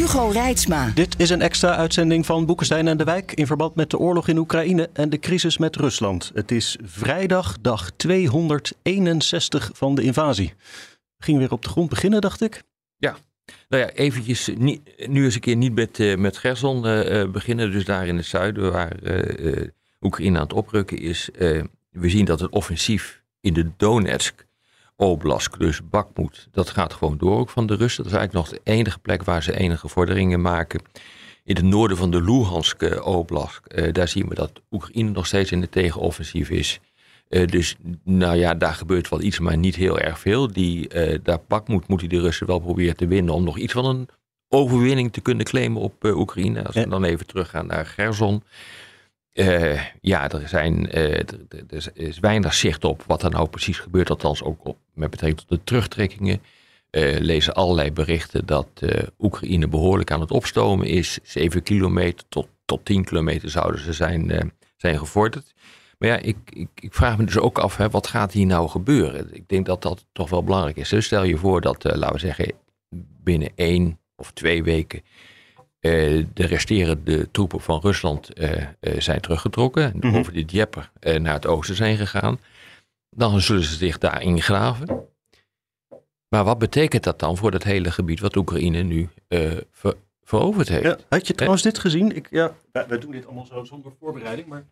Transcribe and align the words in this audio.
Hugo 0.00 0.28
Reitsma. 0.28 0.90
Dit 0.94 1.14
is 1.18 1.30
een 1.30 1.40
extra 1.40 1.76
uitzending 1.76 2.26
van 2.26 2.46
Boekenstein 2.46 2.88
en 2.88 2.96
de 2.96 3.04
Wijk 3.04 3.32
in 3.32 3.46
verband 3.46 3.74
met 3.74 3.90
de 3.90 3.98
oorlog 3.98 4.28
in 4.28 4.38
Oekraïne 4.38 4.90
en 4.92 5.10
de 5.10 5.18
crisis 5.18 5.58
met 5.58 5.76
Rusland. 5.76 6.30
Het 6.34 6.50
is 6.50 6.76
vrijdag, 6.82 7.56
dag 7.60 7.90
261 7.96 9.70
van 9.74 9.94
de 9.94 10.02
invasie. 10.02 10.54
Ging 11.18 11.38
weer 11.38 11.52
op 11.52 11.62
de 11.62 11.68
grond 11.68 11.88
beginnen, 11.88 12.20
dacht 12.20 12.40
ik. 12.40 12.62
Ja, 12.96 13.16
nou 13.68 13.82
ja, 13.82 13.90
eventjes 13.90 14.50
niet, 14.56 15.08
nu 15.08 15.24
eens 15.24 15.34
een 15.34 15.40
keer 15.40 15.56
niet 15.56 15.74
met, 15.74 15.98
uh, 15.98 16.16
met 16.16 16.36
Gerson 16.36 16.86
uh, 16.86 17.30
beginnen, 17.30 17.70
dus 17.70 17.84
daar 17.84 18.06
in 18.06 18.16
het 18.16 18.26
zuiden 18.26 18.72
waar 18.72 19.02
uh, 19.02 19.68
Oekraïne 20.00 20.36
aan 20.36 20.42
het 20.42 20.52
oprukken 20.52 20.98
is. 20.98 21.28
we 21.90 22.08
zien 22.08 22.24
dat 22.24 22.40
het 22.40 22.50
offensief 22.50 23.22
in 23.40 23.52
de 23.52 23.70
Donetsk 23.76 24.46
Oblast, 25.00 25.58
dus 25.58 25.80
Bakmoed, 25.90 26.48
dat 26.50 26.70
gaat 26.70 26.92
gewoon 26.92 27.18
door 27.18 27.38
ook 27.38 27.50
van 27.50 27.66
de 27.66 27.74
Russen. 27.74 28.02
Dat 28.02 28.12
is 28.12 28.18
eigenlijk 28.18 28.48
nog 28.48 28.58
de 28.58 28.70
enige 28.70 28.98
plek 28.98 29.22
waar 29.22 29.42
ze 29.42 29.58
enige 29.58 29.88
vorderingen 29.88 30.40
maken. 30.40 30.80
In 31.44 31.56
het 31.56 31.64
noorden 31.64 31.96
van 31.96 32.10
de 32.10 32.22
Luhansk 32.22 33.04
Oblast, 33.04 33.60
uh, 33.68 33.92
daar 33.92 34.08
zien 34.08 34.28
we 34.28 34.34
dat 34.34 34.52
Oekraïne 34.70 35.10
nog 35.10 35.26
steeds 35.26 35.52
in 35.52 35.60
de 35.60 35.68
tegenoffensief 35.68 36.50
is. 36.50 36.80
Uh, 37.28 37.46
dus 37.46 37.76
nou 38.04 38.36
ja, 38.36 38.54
daar 38.54 38.74
gebeurt 38.74 39.08
wel 39.08 39.20
iets, 39.20 39.38
maar 39.38 39.56
niet 39.56 39.76
heel 39.76 39.98
erg 39.98 40.18
veel. 40.18 40.52
Die, 40.52 40.94
uh, 40.94 41.18
daar 41.22 41.40
Bakmoed 41.48 41.88
moet 41.88 42.00
hij 42.00 42.08
de 42.08 42.20
Russen 42.20 42.46
wel 42.46 42.58
proberen 42.58 42.96
te 42.96 43.06
winnen 43.06 43.34
om 43.34 43.44
nog 43.44 43.58
iets 43.58 43.72
van 43.72 43.84
een 43.84 44.08
overwinning 44.48 45.12
te 45.12 45.20
kunnen 45.20 45.46
claimen 45.46 45.82
op 45.82 46.04
Oekraïne. 46.04 46.64
Als 46.64 46.74
we 46.74 46.88
dan 46.88 47.04
even 47.04 47.26
teruggaan 47.26 47.66
naar 47.66 47.86
Gerson. 47.86 48.42
Uh, 49.32 49.80
ja, 50.00 50.30
er, 50.30 50.48
zijn, 50.48 50.96
uh, 50.98 51.18
er, 51.68 51.90
is 51.94 52.18
weinig 52.18 52.54
zicht 52.54 52.84
op 52.84 53.04
wat 53.06 53.22
er 53.22 53.30
nou 53.30 53.48
precies 53.48 53.78
gebeurt. 53.78 54.10
Althans 54.10 54.42
ook 54.42 54.66
op, 54.66 54.78
met 54.94 55.10
betrekking 55.10 55.40
tot 55.40 55.58
de 55.58 55.64
terugtrekkingen. 55.64 56.42
Uh, 56.90 57.18
lezen 57.18 57.54
allerlei 57.54 57.92
berichten 57.92 58.46
dat 58.46 58.68
Oekraïne 59.18 59.68
behoorlijk 59.68 60.10
aan 60.10 60.20
het 60.20 60.30
opstomen 60.30 60.86
is. 60.86 61.18
7 61.22 61.62
kilometer 61.62 62.24
tot, 62.28 62.48
tot 62.64 62.84
10 62.84 63.04
kilometer 63.04 63.50
zouden 63.50 63.80
ze 63.80 63.92
zijn, 63.92 64.52
zijn 64.76 64.98
gevorderd. 64.98 65.54
Maar 65.98 66.08
ja, 66.08 66.16
ik, 66.16 66.36
ik, 66.50 66.68
ik, 66.74 66.94
vraag 66.94 67.18
me 67.18 67.24
dus 67.24 67.38
ook 67.38 67.58
af, 67.58 67.76
hè, 67.76 67.90
wat 67.90 68.06
gaat 68.06 68.32
hier 68.32 68.46
nou 68.46 68.68
gebeuren? 68.68 69.34
Ik 69.34 69.48
denk 69.48 69.66
dat 69.66 69.82
dat 69.82 70.06
toch 70.12 70.30
wel 70.30 70.44
belangrijk 70.44 70.76
is. 70.76 70.88
Dus 70.88 71.04
stel 71.04 71.24
je 71.24 71.36
voor 71.36 71.60
dat, 71.60 71.84
laten 71.84 72.12
we 72.12 72.18
zeggen, 72.18 72.52
binnen 73.22 73.50
één 73.54 73.98
of 74.16 74.32
twee 74.32 74.62
weken 74.62 75.02
de 75.80 76.26
resterende 76.34 77.30
troepen 77.30 77.60
van 77.60 77.80
Rusland 77.80 78.40
uh, 78.40 78.50
uh, 78.80 79.00
zijn 79.00 79.20
teruggetrokken. 79.20 79.92
Mm 79.94 80.00
-hmm. 80.00 80.16
Over 80.16 80.32
de 80.32 80.44
Dieper 80.44 80.90
naar 81.00 81.34
het 81.34 81.46
oosten 81.46 81.74
zijn 81.74 81.96
gegaan. 81.96 82.40
Dan 83.10 83.40
zullen 83.40 83.64
ze 83.64 83.74
zich 83.74 83.98
daar 83.98 84.22
ingraven. 84.22 85.08
Maar 86.28 86.44
wat 86.44 86.58
betekent 86.58 87.04
dat 87.04 87.18
dan 87.18 87.36
voor 87.36 87.50
dat 87.50 87.62
hele 87.62 87.90
gebied 87.90 88.20
wat 88.20 88.36
Oekraïne 88.36 88.82
nu 88.82 89.08
ver, 89.70 89.96
veroverd 90.22 90.68
heeft? 90.68 90.84
Ja, 90.84 90.98
had 91.08 91.26
je 91.26 91.34
trouwens 91.34 91.62
dit 91.62 91.78
gezien? 91.78 92.16
Ik, 92.16 92.26
ja, 92.30 92.54
wij 92.72 92.98
doen 92.98 93.10
dit 93.10 93.26
allemaal 93.26 93.46
zo 93.46 93.64
zonder 93.64 93.92
voorbereiding. 94.00 94.48
Maar 94.48 94.64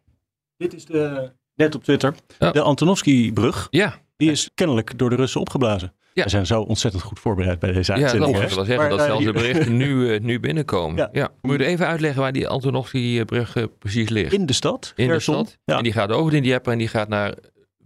dit 0.57 0.75
is 0.75 0.85
de, 0.85 1.33
net 1.55 1.75
op 1.75 1.85
Twitter, 1.85 2.15
ja. 2.39 2.51
de 2.51 2.63
Antonovsky-brug. 2.63 3.69
Ja. 3.71 3.99
Die 4.17 4.31
is 4.31 4.51
kennelijk 4.55 4.99
door 4.99 5.11
de 5.11 5.17
Russen 5.17 5.41
opgeblazen. 5.41 5.93
Ja. 6.19 6.25
We 6.25 6.31
zijn 6.31 6.47
zo 6.47 6.61
ontzettend 6.61 7.03
goed 7.03 7.19
voorbereid 7.19 7.59
bij 7.59 7.73
deze 7.73 7.93
uitzending. 7.93 8.35
Ja, 8.35 8.41
dat 8.41 8.55
wil 8.55 8.65
zeggen 8.65 8.89
maar, 8.89 8.97
dat 8.97 9.07
zelfs 9.07 9.25
de 9.25 9.33
berichten 9.33 9.77
nu, 9.77 9.89
uh, 9.89 10.21
nu 10.21 10.41
binnenkomen. 10.41 10.97
Ja. 10.97 11.09
ja. 11.13 11.29
Moet 11.43 11.59
je 11.59 11.65
even 11.65 11.87
uitleggen 11.87 12.21
waar 12.21 12.33
die 12.33 12.49
Antonovsky-brug 12.49 13.57
uh, 13.57 13.65
precies 13.79 14.09
ligt? 14.09 14.33
In 14.33 14.47
de 14.47 14.53
stad. 14.53 14.93
In 14.97 15.09
Gerson. 15.09 15.35
de 15.35 15.41
stad. 15.41 15.59
Ja. 15.65 15.77
En 15.77 15.83
die 15.83 15.93
gaat 15.93 16.13
over 16.13 16.35
in 16.35 16.43
Dieppe 16.43 16.71
en 16.71 16.79
die 16.79 16.89
gaat 16.89 17.09
naar 17.09 17.35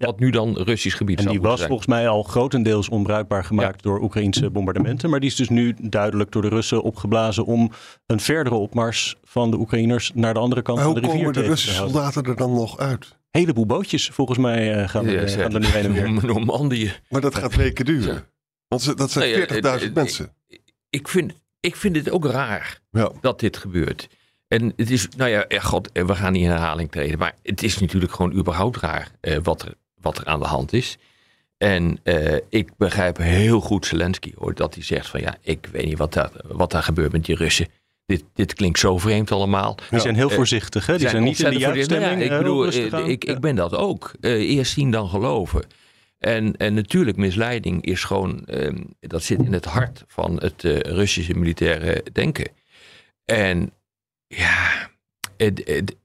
wat 0.07 0.19
nu 0.19 0.31
dan 0.31 0.57
Russisch 0.57 0.97
gebied 0.97 1.17
en 1.17 1.23
zou 1.23 1.35
die 1.35 1.45
was 1.45 1.57
zijn. 1.57 1.69
volgens 1.69 1.89
mij 1.89 2.09
al 2.09 2.23
grotendeels 2.23 2.89
onbruikbaar 2.89 3.45
gemaakt 3.45 3.83
door 3.83 4.01
Oekraïnse 4.01 4.51
bombardementen. 4.51 5.11
Maar 5.11 5.21
die 5.21 5.29
is 5.29 5.37
dus 5.37 5.49
nu 5.49 5.75
duidelijk 5.81 6.33
door 6.33 6.43
de 6.43 6.49
Russen 6.49 6.83
opgeblazen 6.83 7.45
om 7.45 7.71
een 8.07 8.21
verdere 8.21 8.57
opmars 8.57 9.17
van 9.25 9.51
de 9.51 9.59
Oekraïners 9.59 10.11
naar 10.15 10.35
de 10.35 10.41
andere 10.41 10.63
kant 10.63 10.79
maar 10.79 10.87
van 10.87 10.95
de 10.95 11.01
rivier 11.01 11.19
te 11.19 11.25
komen 11.25 11.43
de 11.43 11.49
Russische 11.49 11.75
soldaten 11.75 12.25
er 12.25 12.37
dan 12.37 12.53
nog 12.53 12.79
uit? 12.79 13.21
heleboel 13.31 13.67
bootjes 13.67 14.09
volgens 14.09 14.39
mij 14.39 14.83
uh, 14.83 14.89
gaan, 14.89 15.05
ja, 15.05 15.13
er, 15.13 15.29
gaan 15.29 15.55
er 15.55 15.61
nu 15.61 15.67
heen 15.67 15.85
en 15.85 15.93
weer. 15.93 16.25
Normandië. 16.25 16.93
Maar 17.09 17.21
dat 17.21 17.35
gaat 17.35 17.57
weken 17.57 17.85
duren. 17.85 18.25
Want 18.69 18.99
dat 18.99 19.11
zijn 19.11 19.31
Nee, 19.31 19.47
40.000 19.47 19.55
eh, 19.59 19.83
eh, 19.85 19.95
mensen. 19.95 20.35
Ik 20.91 21.09
vind, 21.09 21.33
ik 21.61 21.77
vind 21.77 21.97
het 21.97 22.11
ook 22.11 22.25
raar 22.25 22.81
Ja. 22.91 23.13
dat 23.21 23.41
dit 23.41 23.57
gebeurt. 23.57 24.09
En 24.53 24.73
het 24.77 24.91
is, 24.91 25.09
nou 25.17 25.31
ja, 25.31 25.61
god, 25.61 25.93
eh, 25.93 26.05
we 26.05 26.15
gaan 26.15 26.33
niet 26.33 26.43
in 26.43 26.51
herhaling 26.51 26.91
treden. 26.91 27.19
Maar 27.19 27.35
het 27.43 27.63
is 27.63 27.79
natuurlijk 27.79 28.13
gewoon 28.13 28.33
überhaupt 28.33 28.77
raar 28.77 29.11
eh, 29.21 29.39
wat, 29.43 29.63
er, 29.63 29.75
wat 30.03 30.19
er 30.19 30.25
aan 30.27 30.41
de 30.41 30.47
hand 30.47 30.73
is. 30.73 30.99
En 31.59 31.99
eh, 32.03 32.37
ik 32.49 32.77
begrijp 32.77 33.17
heel 33.17 33.61
goed 33.61 33.87
Zelensky 33.87 34.33
hoor, 34.37 34.55
dat 34.55 34.75
hij 34.75 34.85
zegt 34.85 35.09
van 35.09 35.21
ja, 35.21 35.37
ik 35.41 35.69
weet 35.73 35.85
niet 35.85 35.99
wat 35.99 36.13
daar, 36.13 36.31
wat 36.43 36.71
daar 36.71 36.83
gebeurt 36.83 37.13
met 37.13 37.25
die 37.25 37.37
Russen. 37.37 37.69
Dit, 38.07 38.25
dit 38.35 38.55
klinkt 38.55 38.79
zo 38.79 38.99
vreemd 38.99 39.31
allemaal. 39.33 39.77
Die 39.91 40.01
zijn 40.01 40.15
heel 40.15 40.31
Eh, 40.31 40.35
voorzichtig, 40.37 40.87
hè? 40.87 40.99
Die 40.99 41.09
zijn, 41.09 41.23
niet 41.23 41.39
in 41.41 41.45
de 41.51 41.51
ontzettend 41.57 41.75
juiste 41.89 41.95
voorzichtig. 41.95 42.19
stemming. 42.19 42.31
Nou 42.31 42.43
ja, 42.65 42.69
ik 42.69 42.73
bedoel, 42.83 42.99
eh, 42.99 43.05
aan. 43.05 43.11
ik, 43.11 43.25
ik 43.25 43.41
ben 43.41 43.55
dat 43.57 43.75
ook. 43.75 44.13
Eerst 44.21 44.73
zien 44.73 44.91
dan 44.91 45.09
geloven. 45.09 45.65
En, 46.19 46.57
en 46.57 46.75
natuurlijk, 46.75 47.17
misleiding 47.17 47.85
is 47.85 48.05
gewoon, 48.05 48.45
ehm, 48.45 48.77
dat 49.01 49.23
zit 49.23 49.39
in 49.43 49.53
het 49.53 49.65
hart 49.65 50.05
van 50.07 50.37
het 50.41 50.63
Russische 50.87 51.35
militaire 51.35 52.05
denken. 52.13 52.49
En 53.25 53.73
ja, 54.27 54.91
het- 55.37 55.63
het- 55.65 55.97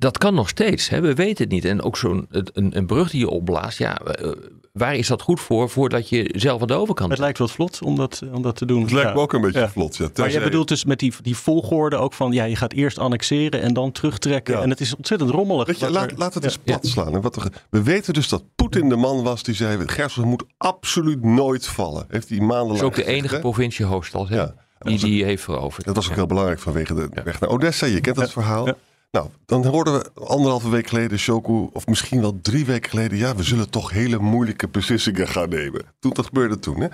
dat 0.00 0.18
kan 0.18 0.34
nog 0.34 0.48
steeds. 0.48 0.88
Hè? 0.88 1.00
We 1.00 1.14
weten 1.14 1.44
het 1.44 1.52
niet. 1.52 1.64
En 1.64 1.82
ook 1.82 1.96
zo'n 1.96 2.26
een, 2.30 2.76
een 2.76 2.86
brug 2.86 3.10
die 3.10 3.20
je 3.20 3.28
opblaast, 3.30 3.78
ja, 3.78 3.96
eh, 3.98 4.30
waar 4.72 4.94
is 4.94 5.06
dat 5.06 5.22
goed 5.22 5.40
voor, 5.40 5.70
voordat 5.70 6.08
je 6.08 6.30
zelf 6.36 6.60
aan 6.60 6.66
de 6.66 6.74
overkant 6.74 7.10
Het 7.10 7.18
lijkt 7.18 7.38
wat 7.38 7.50
vlot 7.50 7.82
om 7.82 7.96
dat, 7.96 8.22
om 8.32 8.42
dat 8.42 8.56
te 8.56 8.66
doen. 8.66 8.82
Het 8.82 8.92
lijkt 8.92 9.08
Ja. 9.08 9.14
me 9.14 9.20
ook 9.20 9.32
een 9.32 9.40
beetje 9.40 9.60
Ja. 9.60 9.68
vlot. 9.68 9.96
Ja. 9.96 10.08
Maar 10.16 10.30
jij 10.30 10.42
bedoelt 10.42 10.68
dus 10.68 10.84
met 10.84 10.98
die, 10.98 11.12
die 11.22 11.36
volgorde 11.36 11.96
ook 11.96 12.12
van, 12.12 12.32
ja, 12.32 12.44
je 12.44 12.56
gaat 12.56 12.72
eerst 12.72 12.98
annexeren 12.98 13.60
en 13.60 13.74
dan 13.74 13.92
terugtrekken. 13.92 14.54
Ja. 14.56 14.62
En 14.62 14.70
het 14.70 14.80
is 14.80 14.96
ontzettend 14.96 15.30
rommelig. 15.30 15.66
Weet 15.66 15.78
je, 15.78 15.84
wat 15.84 15.94
laat, 15.94 16.10
er- 16.10 16.18
laat 16.18 16.34
het 16.34 16.42
Ja. 16.42 16.48
eens 16.48 16.58
plat 16.58 16.86
slaan. 16.86 17.14
En 17.14 17.20
wat 17.20 17.36
er, 17.36 17.52
we 17.70 17.82
weten 17.82 18.14
dus 18.14 18.28
dat 18.28 18.42
Poetin 18.56 18.88
de 18.88 18.96
man 18.96 19.22
was 19.22 19.42
die 19.42 19.54
zei... 19.54 19.88
Gerson 19.88 20.28
moet 20.28 20.44
absoluut 20.58 21.24
nooit 21.24 21.66
vallen. 21.66 22.04
Heeft 22.08 22.28
hij 22.28 22.38
maandenlang 22.38 22.68
Dat 22.68 22.76
is 22.78 22.98
ook 22.98 23.04
de 23.06 23.12
enige 23.12 23.34
hè? 23.34 23.40
provincie 23.40 23.84
hoofdstad 23.84 24.28
hè, 24.28 24.36
Ja. 24.36 24.54
die 24.78 24.98
die 24.98 25.24
heeft 25.24 25.42
veroverd. 25.42 25.86
Dat 25.86 25.94
was 25.94 26.04
ook 26.04 26.10
Ja. 26.10 26.16
heel 26.16 26.26
belangrijk 26.26 26.60
vanwege 26.60 26.94
de 26.94 27.08
weg 27.24 27.40
naar 27.40 27.50
Odessa. 27.50 27.86
Je 27.86 28.00
kent 28.00 28.16
dat 28.16 28.32
verhaal. 28.32 28.68
Nou, 29.10 29.28
dan 29.46 29.66
hoorden 29.66 29.92
we 29.94 30.10
anderhalve 30.20 30.68
week 30.68 30.86
geleden 30.86 31.18
Shoku, 31.18 31.68
of 31.72 31.86
misschien 31.86 32.20
wel 32.20 32.38
drie 32.42 32.64
weken 32.64 32.90
geleden... 32.90 33.18
ja, 33.18 33.34
we 33.36 33.42
zullen 33.42 33.70
toch 33.70 33.90
hele 33.90 34.18
moeilijke 34.18 34.68
beslissingen 34.68 35.28
gaan 35.28 35.48
nemen. 35.48 35.82
Toen, 35.98 36.12
dat 36.12 36.26
gebeurde 36.26 36.58
toen, 36.58 36.80
hè. 36.80 36.88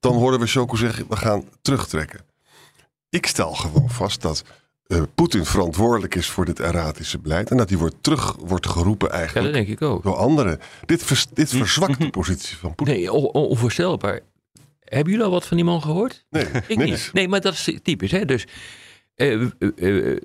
Dan 0.00 0.14
hoorden 0.14 0.40
we 0.40 0.46
Shoku 0.46 0.76
zeggen, 0.76 1.06
we 1.08 1.16
gaan 1.16 1.44
terugtrekken. 1.62 2.20
Ik 3.08 3.26
stel 3.26 3.52
gewoon 3.54 3.90
vast 3.90 4.22
dat 4.22 4.44
eh, 4.86 5.02
Poetin 5.14 5.44
verantwoordelijk 5.44 6.14
is 6.14 6.28
voor 6.28 6.44
dit 6.44 6.60
erratische 6.60 7.18
beleid... 7.18 7.50
en 7.50 7.56
dat 7.56 7.68
hij 7.68 7.78
wordt 7.78 7.94
terug 8.00 8.36
wordt 8.40 8.66
geroepen 8.68 9.08
Ja, 9.08 9.12
dat 9.12 9.20
eigenlijk 9.20 9.54
denk 9.54 9.68
ik 9.68 9.82
ook. 9.82 10.02
door 10.02 10.16
anderen. 10.16 10.60
Dit, 10.86 11.02
vers- 11.04 11.26
dit 11.34 11.50
Hm. 11.50 11.56
verzwakt 11.56 12.00
de 12.00 12.10
positie 12.10 12.56
van 12.56 12.74
Poetin. 12.74 12.94
Nee, 12.94 13.12
on- 13.12 13.24
on- 13.32 13.46
onvoorstelbaar. 13.48 14.20
Hebben 14.80 15.10
jullie 15.12 15.26
al 15.26 15.32
wat 15.32 15.46
van 15.46 15.56
die 15.56 15.66
man 15.66 15.82
gehoord? 15.82 16.24
Nee, 16.30 16.44
Ik 16.66 16.76
niks. 16.76 16.90
niet. 16.90 17.10
Nee, 17.12 17.28
maar 17.28 17.40
dat 17.40 17.52
is 17.52 17.78
typisch. 17.82 18.10
Hè? 18.10 18.24
Dus 18.24 18.46
eh, 19.14 19.46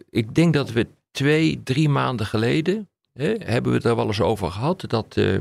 ik 0.10 0.36
denk 0.36 0.54
dat 0.54 0.72
we 0.72 0.88
twee, 1.18 1.62
drie 1.64 1.90
maanden 1.90 2.26
geleden 2.26 2.90
hè, 3.14 3.34
hebben 3.40 3.72
we 3.72 3.78
het 3.78 3.86
er 3.88 3.96
wel 3.96 4.08
eens 4.08 4.22
over 4.22 4.52
gehad. 4.52 4.84
Dat, 4.88 5.18
eh, 5.18 5.36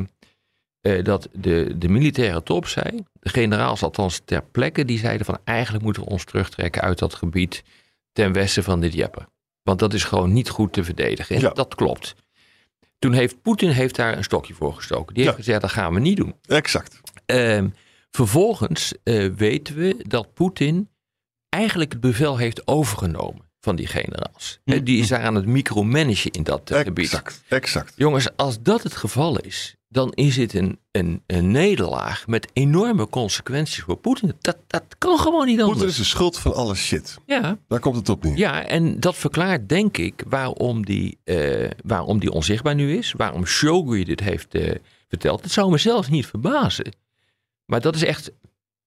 eh, 0.81 1.05
dat 1.05 1.28
de, 1.32 1.75
de 1.78 1.88
militaire 1.88 2.43
top 2.43 2.67
zei, 2.67 3.05
de 3.12 3.28
generaals 3.28 3.82
althans 3.82 4.20
ter 4.25 4.43
plekke, 4.43 4.84
die 4.84 4.99
zeiden 4.99 5.26
van 5.26 5.38
eigenlijk 5.44 5.84
moeten 5.84 6.02
we 6.02 6.08
ons 6.08 6.25
terugtrekken 6.25 6.82
uit 6.82 6.99
dat 6.99 7.14
gebied 7.14 7.62
ten 8.12 8.32
westen 8.32 8.64
van 8.64 8.81
de 8.81 8.88
Dieppe. 8.88 9.28
Want 9.62 9.78
dat 9.78 9.94
is 9.94 10.05
gewoon 10.05 10.32
niet 10.32 10.49
goed 10.49 10.73
te 10.73 10.84
verdedigen. 10.84 11.37
En 11.37 11.43
Ja. 11.43 11.50
dat 11.50 11.75
klopt. 11.75 12.14
Toen 12.99 13.12
heeft 13.12 13.43
Poetin 13.43 13.70
heeft 13.70 13.96
daar 13.96 14.17
een 14.17 14.25
stokje 14.25 14.55
voor 14.55 14.75
gestoken. 14.75 15.14
Die 15.14 15.22
heeft 15.25 15.37
Ja. 15.37 15.43
gezegd, 15.43 15.61
dat 15.61 15.70
gaan 15.70 15.94
we 15.94 16.00
niet 16.00 16.17
doen. 16.17 16.34
Exact. 16.46 17.00
Ehm, 17.26 17.69
vervolgens 18.11 18.94
eh, 19.02 19.26
weten 19.37 19.75
we 19.76 20.05
dat 20.08 20.34
Poetin 20.34 20.88
eigenlijk 21.49 21.93
het 21.93 22.00
bevel 22.00 22.37
heeft 22.37 22.67
overgenomen 22.67 23.44
van 23.66 23.76
die 23.76 23.86
generaals. 23.86 24.58
Hè, 24.64 24.82
Die 24.82 25.00
is 25.00 25.08
daar 25.08 25.22
aan 25.22 25.34
het 25.34 25.46
micromanagen 25.46 26.30
in 26.30 26.42
dat 26.42 26.60
gebied. 26.74 27.04
Exact, 27.04 27.42
exact. 27.48 27.92
Jongens, 27.96 28.36
als 28.36 28.62
dat 28.62 28.82
het 28.82 28.96
geval 28.96 29.38
is, 29.38 29.76
dan 29.88 30.12
is 30.14 30.36
het 30.36 30.54
een, 30.54 30.78
een, 30.90 31.22
een 31.26 31.50
nederlaag 31.50 32.26
met 32.26 32.48
enorme 32.52 33.08
consequenties 33.08 33.82
voor 33.82 33.96
Poetin. 33.96 34.32
Dat, 34.40 34.56
dat 34.66 34.84
kan 34.98 35.18
gewoon 35.18 35.46
niet 35.46 35.56
Poetin 35.56 35.72
anders. 35.72 35.90
is 35.90 35.96
de 35.96 36.04
schuld 36.04 36.38
van 36.38 36.54
alle 36.54 36.74
shit. 36.74 37.16
Ja, 37.26 37.58
Daar 37.68 37.80
komt 37.80 37.96
het 37.96 38.08
op 38.08 38.24
neer. 38.24 38.36
ja, 38.36 38.64
en 38.66 39.00
dat 39.00 39.16
verklaart 39.16 39.69
denk 39.69 39.96
ik 39.96 40.24
waarom 40.28 40.84
die, 40.84 41.19
eh, 41.24 41.70
waarom 41.84 42.19
die 42.19 42.30
onzichtbaar 42.30 42.74
nu 42.74 42.96
is. 42.96 43.12
Waarom 43.16 43.46
Shogun 43.46 44.04
dit 44.04 44.20
heeft 44.20 44.54
eh, 44.54 44.74
verteld. 45.08 45.42
Het 45.42 45.52
zou 45.52 45.70
me 45.70 45.78
zelfs 45.78 46.08
niet 46.08 46.26
verbazen. 46.26 46.92
Maar 47.64 47.80
dat 47.80 47.94
is 47.94 48.04
echt 48.04 48.30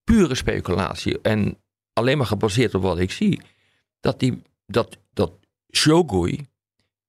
pure 0.03 0.35
speculatie. 0.35 1.21
En 1.21 1.57
alleen 1.93 2.17
maar 2.17 2.27
gebaseerd 2.27 2.75
op 2.75 2.81
wat 2.81 2.99
ik 2.99 3.11
zie. 3.11 3.41
Dat, 3.99 4.19
die, 4.19 4.41
dat, 4.69 4.97
dat 5.13 5.31
Shogun 5.75 6.47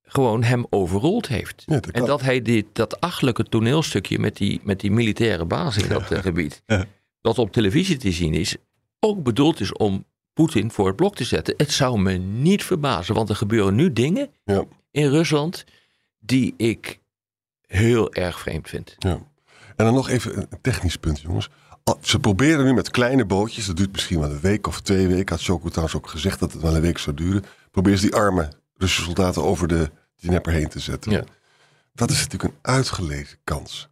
gewoon 0.02 0.42
hem 0.42 0.66
overrold 0.70 1.28
heeft. 1.28 1.62
Ja, 1.66 1.80
dat 1.80 1.86
en 1.94 2.04
dat 2.04 2.20
hij 2.20 2.42
dit, 2.42 2.66
dat 2.72 3.00
achtelijke 3.00 3.42
toneelstukje 3.44 4.18
met 4.18 4.36
die, 4.36 4.60
met 4.62 4.80
die 4.80 4.90
militaire 4.90 5.44
baas 5.44 5.76
in 5.76 5.88
dat 5.88 6.10
eh, 6.10 6.18
gebied. 6.18 6.62
Ja. 6.66 6.84
Dat 7.20 7.38
op 7.38 7.52
televisie 7.52 7.96
te 7.96 8.12
zien 8.12 8.34
is. 8.34 8.56
Ook 8.98 9.22
bedoeld 9.22 9.60
is 9.60 9.72
om 9.72 10.04
Poetin 10.32 10.70
voor 10.70 10.86
het 10.86 10.96
blok 10.96 11.14
te 11.16 11.24
zetten. 11.24 11.54
Het 11.56 11.72
zou 11.72 12.00
me 12.00 12.12
niet 12.12 12.64
verbazen. 12.64 13.14
Want 13.14 13.28
er 13.28 13.36
gebeuren 13.36 13.74
nu 13.74 13.92
dingen 13.92 14.30
Ja. 14.44 14.64
in 14.90 15.08
Rusland. 15.08 15.64
die 16.22 16.54
ik 16.56 17.00
heel 17.66 18.12
erg 18.14 18.40
vreemd 18.40 18.68
vind. 18.68 18.94
Ja. 18.98 19.10
En 19.76 19.84
dan 19.84 19.94
nog 19.94 20.08
even 20.08 20.36
een 20.36 20.60
technisch 20.60 20.96
punt, 20.96 21.20
jongens. 21.20 21.48
Al- 21.84 21.98
Ze 22.02 22.18
proberen 22.18 22.64
nu 22.64 22.74
met 22.74 22.90
kleine 22.90 23.24
bootjes, 23.24 23.66
dat 23.66 23.76
duurt 23.76 23.92
misschien 23.92 24.20
wel 24.20 24.30
een 24.30 24.40
week 24.40 24.66
of 24.66 24.80
twee 24.80 25.06
weken. 25.06 25.34
Had 25.34 25.40
Shoko 25.44 25.68
trouwens 25.68 25.96
ook 25.96 26.08
gezegd 26.08 26.40
dat 26.40 26.52
het 26.52 26.62
wel 26.62 26.74
een 26.76 26.80
week 26.80 26.98
zou 26.98 27.16
duren. 27.16 27.44
Proberen 27.70 27.98
ze 27.98 28.04
die 28.06 28.14
arme 28.14 28.48
Russische 28.76 29.04
soldaten 29.04 29.42
over 29.42 29.68
de 29.68 29.90
Dnieper 30.16 30.52
heen 30.52 30.68
te 30.68 30.78
zetten. 30.80 31.12
Ja. 31.12 31.24
Dat 31.94 32.10
is 32.10 32.16
natuurlijk 32.22 32.52
een 32.52 32.58
uitgelezen 32.62 33.38
kans 33.44 33.88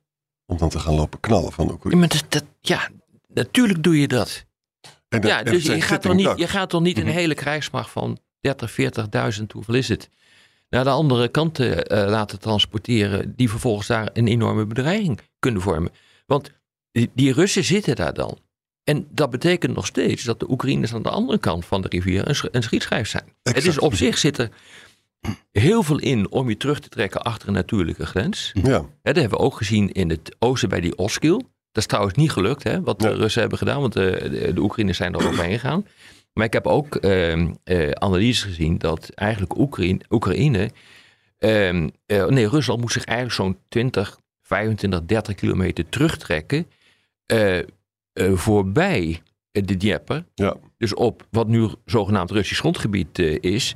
om 0.46 0.58
dan 0.58 0.68
te 0.68 0.78
gaan 0.78 0.94
lopen 0.94 1.20
knallen 1.20 1.52
van 1.52 1.66
Ja, 1.66 1.72
Oekraïne. 1.72 2.00
maar 2.00 2.08
dat, 2.08 2.24
dat- 2.28 2.44
ja, 2.60 2.88
natuurlijk 3.28 3.82
doe 3.82 4.00
je 4.00 4.08
dat. 4.08 4.44
En 5.08 5.20
dat- 5.20 5.30
Ja, 5.30 5.42
dus 5.42 5.64
je 5.64 5.80
gaat, 5.80 6.02
toch 6.02 6.14
niet, 6.14 6.32
je 6.36 6.48
gaat 6.48 6.70
toch 6.70 6.82
niet 6.82 6.98
een 6.98 7.06
hele 7.06 7.34
krijgsmacht 7.34 7.90
van 7.90 8.18
30, 8.40 8.70
40.000, 8.70 9.52
hoeveel 9.52 9.74
is 9.74 9.88
het, 9.88 10.08
naar 10.68 10.84
de 10.84 10.90
andere 10.90 11.28
kant 11.28 11.58
eh, 11.58 11.72
eh, 12.02 12.08
laten 12.10 12.38
transporteren, 12.38 13.32
die 13.36 13.50
vervolgens 13.50 13.86
daar 13.86 14.10
een 14.12 14.28
enorme 14.28 14.66
bedreiging 14.66 15.20
kunnen 15.38 15.62
vormen. 15.62 15.92
Want 16.26 16.50
die, 16.98 17.10
die 17.14 17.32
Russen 17.32 17.64
zitten 17.64 17.96
daar 17.96 18.14
dan. 18.14 18.38
En 18.84 19.06
dat 19.10 19.30
betekent 19.30 19.74
nog 19.74 19.86
steeds 19.86 20.24
dat 20.24 20.40
de 20.40 20.50
Oekraïners 20.50 20.94
aan 20.94 21.02
de 21.02 21.10
andere 21.10 21.38
kant 21.38 21.64
van 21.64 21.82
de 21.82 21.88
rivier 21.88 22.28
een, 22.28 22.34
sch- 22.34 22.46
een 22.50 22.62
schietschijf 22.62 23.08
zijn. 23.08 23.24
Het 23.42 23.66
is 23.66 23.78
op 23.78 23.94
zich 23.94 24.18
zit 24.18 24.38
er 24.38 24.50
heel 25.52 25.82
veel 25.82 25.98
in 25.98 26.30
om 26.30 26.48
je 26.48 26.56
terug 26.56 26.80
te 26.80 26.88
trekken 26.88 27.22
achter 27.22 27.48
een 27.48 27.54
natuurlijke 27.54 28.06
grens. 28.06 28.50
Ja, 28.62 28.84
dat 29.02 29.16
hebben 29.16 29.38
we 29.38 29.44
ook 29.44 29.56
gezien 29.56 29.92
in 29.92 30.10
het 30.10 30.36
oosten 30.38 30.68
bij 30.68 30.80
die 30.80 30.96
Oskil. 30.96 31.36
Dat 31.72 31.82
is 31.82 31.86
trouwens 31.86 32.14
niet 32.16 32.30
gelukt, 32.30 32.62
hè, 32.62 32.82
wat 32.82 33.00
de. 33.00 33.14
Russen 33.14 33.40
hebben 33.40 33.58
gedaan, 33.58 33.80
want 33.80 33.92
de, 33.92 34.28
de, 34.30 34.52
de 34.52 34.60
Oekraïners 34.60 34.96
zijn 34.96 35.14
er 35.14 35.26
overheen 35.26 35.58
gegaan. 35.58 35.86
Maar 36.32 36.46
ik 36.46 36.52
heb 36.52 36.66
ook 36.66 36.94
ehm 36.96 37.52
eh, 37.64 37.90
analyses 37.90 38.42
gezien 38.42 38.78
dat 38.78 39.10
eigenlijk 39.14 39.58
Oekraïne, 39.58 40.00
Oekraïne 40.10 40.70
ehm, 41.38 41.88
eh, 42.06 42.26
nee, 42.26 42.48
Rusland 42.48 42.80
moet 42.80 42.92
zich 42.92 43.04
eigenlijk 43.04 43.36
zo'n 43.36 43.58
20, 43.68 44.18
25, 44.42 45.04
30 45.04 45.34
kilometer 45.34 45.88
terugtrekken 45.88 46.66
eh, 47.28 47.58
eh, 47.58 47.64
voorbij 48.34 49.22
de 49.50 49.76
Dnieper. 49.76 50.24
ja. 50.34 50.56
Dus 50.78 50.94
op 50.94 51.26
wat 51.30 51.48
nu 51.48 51.68
zogenaamd 51.84 52.30
Russisch 52.30 52.60
grondgebied 52.60 53.18
eh, 53.18 53.36
is. 53.40 53.74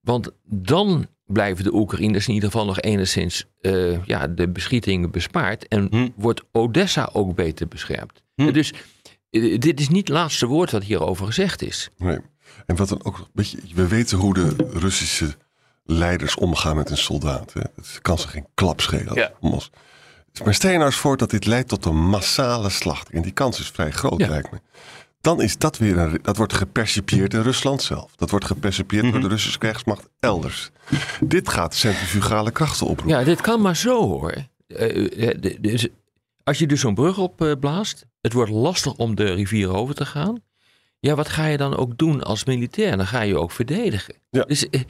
Want 0.00 0.30
dan 0.44 1.06
blijven 1.26 1.64
de 1.64 1.74
Oekraïners 1.74 2.28
in 2.28 2.34
ieder 2.34 2.50
geval 2.50 2.66
nog 2.66 2.80
enigszins 2.80 3.44
eh, 3.60 4.04
ja, 4.04 4.26
de 4.28 4.48
beschieting 4.48 5.10
bespaard. 5.10 5.68
En 5.68 5.86
Hm. 5.90 6.08
wordt 6.16 6.42
Odessa 6.52 7.10
ook 7.12 7.34
beter 7.34 7.68
beschermd. 7.68 8.22
Hm. 8.34 8.46
Eh, 8.46 8.52
Dus 8.52 8.72
eh, 9.30 9.58
dit 9.58 9.80
is 9.80 9.88
niet 9.88 10.08
het 10.08 10.16
laatste 10.16 10.46
woord 10.46 10.70
wat 10.70 10.82
hierover 10.84 11.26
gezegd 11.26 11.62
is. 11.62 11.90
Nee. 11.98 12.18
En 12.66 12.76
wat 12.76 12.88
dan 12.88 13.04
ook, 13.04 13.28
we 13.74 13.86
weten 13.88 14.18
hoe 14.18 14.34
de 14.34 14.54
Russische 14.72 15.34
leiders 15.84 16.34
omgaan 16.36 16.76
met 16.76 16.90
een 16.90 16.96
soldaat. 16.96 17.52
Hè. 17.52 17.60
Het 17.76 17.98
kan 18.02 18.18
ze 18.18 18.28
geen 18.28 18.46
klap 18.54 18.80
schelen. 18.80 19.14
Ja. 19.14 19.32
Om 19.40 19.52
ons- 19.52 19.70
Maar 20.44 20.54
stel 20.54 20.70
je 20.70 20.76
nou 20.76 20.88
eens 20.90 20.98
voor 20.98 21.16
dat 21.16 21.30
dit 21.30 21.46
leidt 21.46 21.68
tot 21.68 21.84
een 21.84 21.96
massale 22.08 22.70
slachting. 22.70 23.16
En 23.16 23.22
die 23.22 23.32
kans 23.32 23.60
is 23.60 23.68
vrij 23.68 23.90
groot, 23.90 24.20
Ja. 24.20 24.28
lijkt 24.28 24.50
me. 24.52 24.58
Dan 25.20 25.42
is 25.42 25.58
dat 25.58 25.78
weer 25.78 25.98
een, 25.98 26.18
dat 26.22 26.36
wordt 26.36 26.52
gepercipieerd 26.52 27.34
in 27.34 27.40
Rusland 27.40 27.82
zelf. 27.82 28.16
Dat 28.16 28.30
wordt 28.30 28.44
gepercipieerd 28.44 29.02
Mhm. 29.04 29.12
door 29.12 29.20
de 29.22 29.28
Russische 29.28 29.58
krijgsmacht 29.58 30.08
elders. 30.20 30.70
Dit 31.20 31.48
gaat 31.48 31.74
centrifugale 31.74 32.50
krachten 32.50 32.86
oproepen. 32.86 33.18
Ja, 33.18 33.24
dit 33.24 33.40
kan 33.40 33.60
maar 33.60 33.76
zo 33.76 34.08
hoor. 34.08 34.34
Eh, 34.66 35.28
eh, 35.28 35.54
dus 35.60 35.88
als 36.44 36.58
je 36.58 36.66
dus 36.66 36.80
zo'n 36.80 36.94
brug 36.94 37.18
opblaast, 37.18 38.06
het 38.20 38.32
wordt 38.32 38.50
lastig 38.50 38.92
om 38.94 39.14
de 39.14 39.32
rivier 39.34 39.74
over 39.74 39.94
te 39.94 40.06
gaan. 40.06 40.42
Ja, 41.00 41.14
wat 41.14 41.28
ga 41.28 41.46
je 41.46 41.56
dan 41.56 41.76
ook 41.76 41.98
doen 41.98 42.22
als 42.22 42.44
militair? 42.44 42.96
Dan 42.96 43.06
ga 43.06 43.20
je 43.20 43.38
ook 43.38 43.50
verdedigen. 43.50 44.14
Ja. 44.30 44.42
Dus 44.44 44.68
eh, 44.70 44.80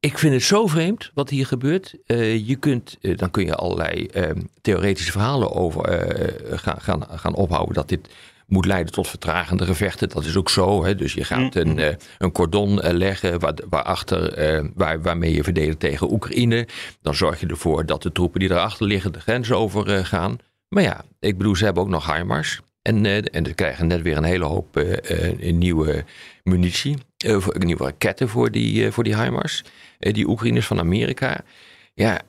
ik 0.00 0.18
vind 0.18 0.32
het 0.34 0.42
zo 0.42 0.66
vreemd 0.66 1.10
wat 1.14 1.30
hier 1.30 1.46
gebeurt. 1.46 1.94
Eh, 2.06 2.46
je 2.48 2.56
kunt, 2.56 2.96
eh, 3.00 3.16
dan 3.16 3.30
kun 3.30 3.44
je 3.44 3.54
allerlei 3.54 4.06
eh, 4.06 4.30
theoretische 4.60 5.12
verhalen 5.12 5.52
over 5.52 5.84
eh, 5.84 6.58
gaan, 6.58 6.80
gaan, 6.80 7.06
gaan 7.10 7.34
ophouden. 7.34 7.74
Dat 7.74 7.88
dit 7.88 8.08
moet 8.48 8.66
leiden 8.66 8.92
tot 8.92 9.08
vertragende 9.08 9.64
gevechten. 9.64 10.08
Dat 10.08 10.24
is 10.24 10.36
ook 10.36 10.50
zo. 10.50 10.84
Hè? 10.84 10.94
Dus 10.94 11.12
je 11.12 11.24
gaat 11.24 11.54
een, 11.54 11.78
eh, 11.78 11.94
een 12.18 12.32
cordon 12.32 12.74
leggen 12.80 13.40
waar, 13.40 13.54
waarachter, 13.70 14.70
waar, 14.74 15.02
waarmee 15.02 15.34
je 15.34 15.42
verdedigt 15.42 15.80
tegen 15.80 16.12
Oekraïne. 16.12 16.68
Dan 17.02 17.14
zorg 17.14 17.40
je 17.40 17.46
ervoor 17.46 17.86
dat 17.86 18.02
de 18.02 18.12
troepen 18.12 18.40
die 18.40 18.48
daarachter 18.48 18.86
liggen 18.86 19.12
de 19.12 19.20
grens 19.20 19.52
over 19.52 19.94
eh, 19.94 20.04
gaan. 20.04 20.36
Maar 20.68 20.82
ja, 20.82 21.04
ik 21.20 21.38
bedoel, 21.38 21.56
ze 21.56 21.64
hebben 21.64 21.82
ook 21.82 21.88
nog 21.88 22.14
HIMARS. 22.14 22.60
En, 22.88 23.06
eh, 23.06 23.16
en 23.30 23.46
ze 23.46 23.54
krijgen 23.54 23.86
net 23.86 24.02
weer 24.02 24.16
een 24.16 24.24
hele 24.24 24.44
hoop 24.44 24.76
eh, 24.76 25.28
eh, 25.30 25.54
nieuwe 25.54 26.04
munitie. 26.42 26.96
nieuwe 27.58 27.84
raketten 27.84 28.28
voor 28.28 28.50
die, 28.50 28.92
voor 28.92 29.04
die 29.04 29.16
HIMARS. 29.16 29.64
Die 29.98 30.28
Oekraïners 30.28 30.66
van 30.66 30.78
Amerika. 30.78 31.40
Ja, 31.94 32.20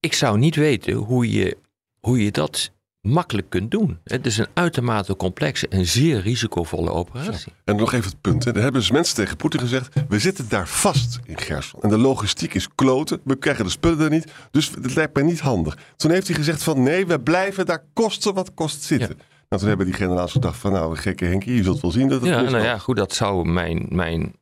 ik 0.00 0.12
zou 0.12 0.38
niet 0.38 0.56
weten 0.56 0.94
hoe 0.94 1.30
je, 1.30 1.56
hoe 2.00 2.24
je 2.24 2.30
dat 2.30 2.70
makkelijk 3.00 3.50
kunt 3.50 3.70
doen. 3.70 3.98
Het 4.04 4.26
is 4.26 4.38
een 4.38 4.48
uitermate 4.54 5.16
complexe 5.16 5.68
en 5.68 5.86
zeer 5.86 6.20
risicovolle 6.20 6.90
operatie. 6.90 7.52
En 7.64 7.76
nog 7.76 7.92
even 7.92 8.10
het 8.10 8.20
punt. 8.20 8.44
Hè. 8.44 8.54
Er 8.54 8.62
hebben 8.62 8.80
dus 8.80 8.90
mensen 8.90 9.14
tegen 9.14 9.36
Poetin 9.36 9.60
gezegd... 9.60 9.94
we 10.08 10.18
zitten 10.18 10.48
daar 10.48 10.68
vast 10.68 11.18
in 11.24 11.38
Gerson. 11.38 11.82
En 11.82 11.88
de 11.88 11.98
logistiek 11.98 12.54
is 12.54 12.68
kloten. 12.74 13.20
We 13.24 13.36
krijgen 13.36 13.64
de 13.64 13.70
spullen 13.70 14.00
er 14.00 14.10
niet. 14.10 14.32
Dus 14.50 14.70
het 14.70 14.94
lijkt 14.94 15.14
mij 15.14 15.22
niet 15.22 15.40
handig. 15.40 15.78
Toen 15.96 16.10
heeft 16.10 16.26
hij 16.26 16.36
gezegd 16.36 16.62
van... 16.62 16.82
nee, 16.82 17.06
we 17.06 17.20
blijven 17.20 17.66
daar 17.66 17.84
kosten 17.92 18.34
wat 18.34 18.54
kost 18.54 18.82
zitten. 18.82 19.18
Nou, 19.50 19.62
toen 19.62 19.68
hebben 19.68 19.86
die 19.86 19.94
generaals 19.94 20.32
gedacht 20.32 20.58
van... 20.58 20.72
nou, 20.72 20.96
gekke 20.96 21.24
Henkie, 21.24 21.54
je 21.54 21.62
zult 21.62 21.80
wel 21.80 21.90
zien 21.90 22.08
dat 22.08 22.20
het 22.20 22.30
Ja, 22.30 22.40
nou 22.40 22.62
ja, 22.64 22.78
goed, 22.78 22.96
dat 22.96 23.14
zou 23.14 23.48
mijn, 23.48 23.86
mijn 23.88 24.34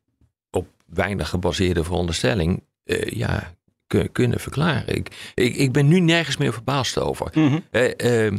op 0.50 0.66
weinig 0.86 1.28
gebaseerde 1.28 1.84
veronderstelling 1.84 2.62
eh, 2.84 3.00
ja, 3.16 3.52
kun- 3.86 4.12
kunnen 4.12 4.40
verklaren. 4.40 4.96
Ik, 4.96 5.32
ik, 5.34 5.56
ik 5.56 5.72
ben 5.72 5.88
nu 5.88 6.00
nergens 6.00 6.36
meer 6.36 6.52
verbaasd 6.52 6.98
over. 6.98 7.30
Mhm. 7.34 7.58
Eh, 7.70 8.24
ehm, 8.26 8.36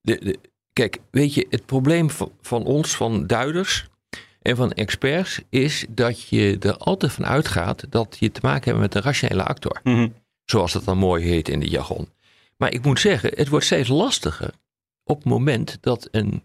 de, 0.00 0.18
de- 0.24 0.38
kijk, 0.72 0.98
weet 1.10 1.34
je, 1.34 1.46
het 1.50 1.66
probleem 1.66 2.10
van, 2.10 2.32
van 2.40 2.64
ons, 2.64 2.96
van 2.96 3.26
duiders 3.26 3.86
en 4.42 4.56
van 4.56 4.72
experts, 4.72 5.40
is 5.50 5.86
dat 5.88 6.28
je 6.28 6.56
er 6.60 6.76
altijd 6.76 7.12
van 7.12 7.26
uitgaat 7.26 7.84
dat 7.90 8.16
je 8.18 8.30
te 8.32 8.40
maken 8.42 8.68
hebt 8.70 8.80
met 8.82 8.94
een 8.94 9.02
rationele 9.02 9.44
actor. 9.44 9.80
Mhm. 9.82 10.08
Zoals 10.44 10.72
dat 10.72 10.84
dan 10.84 10.98
mooi 10.98 11.24
heet 11.24 11.48
in 11.48 11.60
de 11.60 11.68
jargon. 11.68 12.08
Maar 12.56 12.72
ik 12.72 12.84
moet 12.84 13.00
zeggen, 13.00 13.32
het 13.34 13.48
wordt 13.48 13.64
steeds 13.64 13.88
lastiger 13.88 14.50
op 15.08 15.16
het 15.16 15.24
moment 15.24 15.78
dat 15.80 16.08
een, 16.10 16.42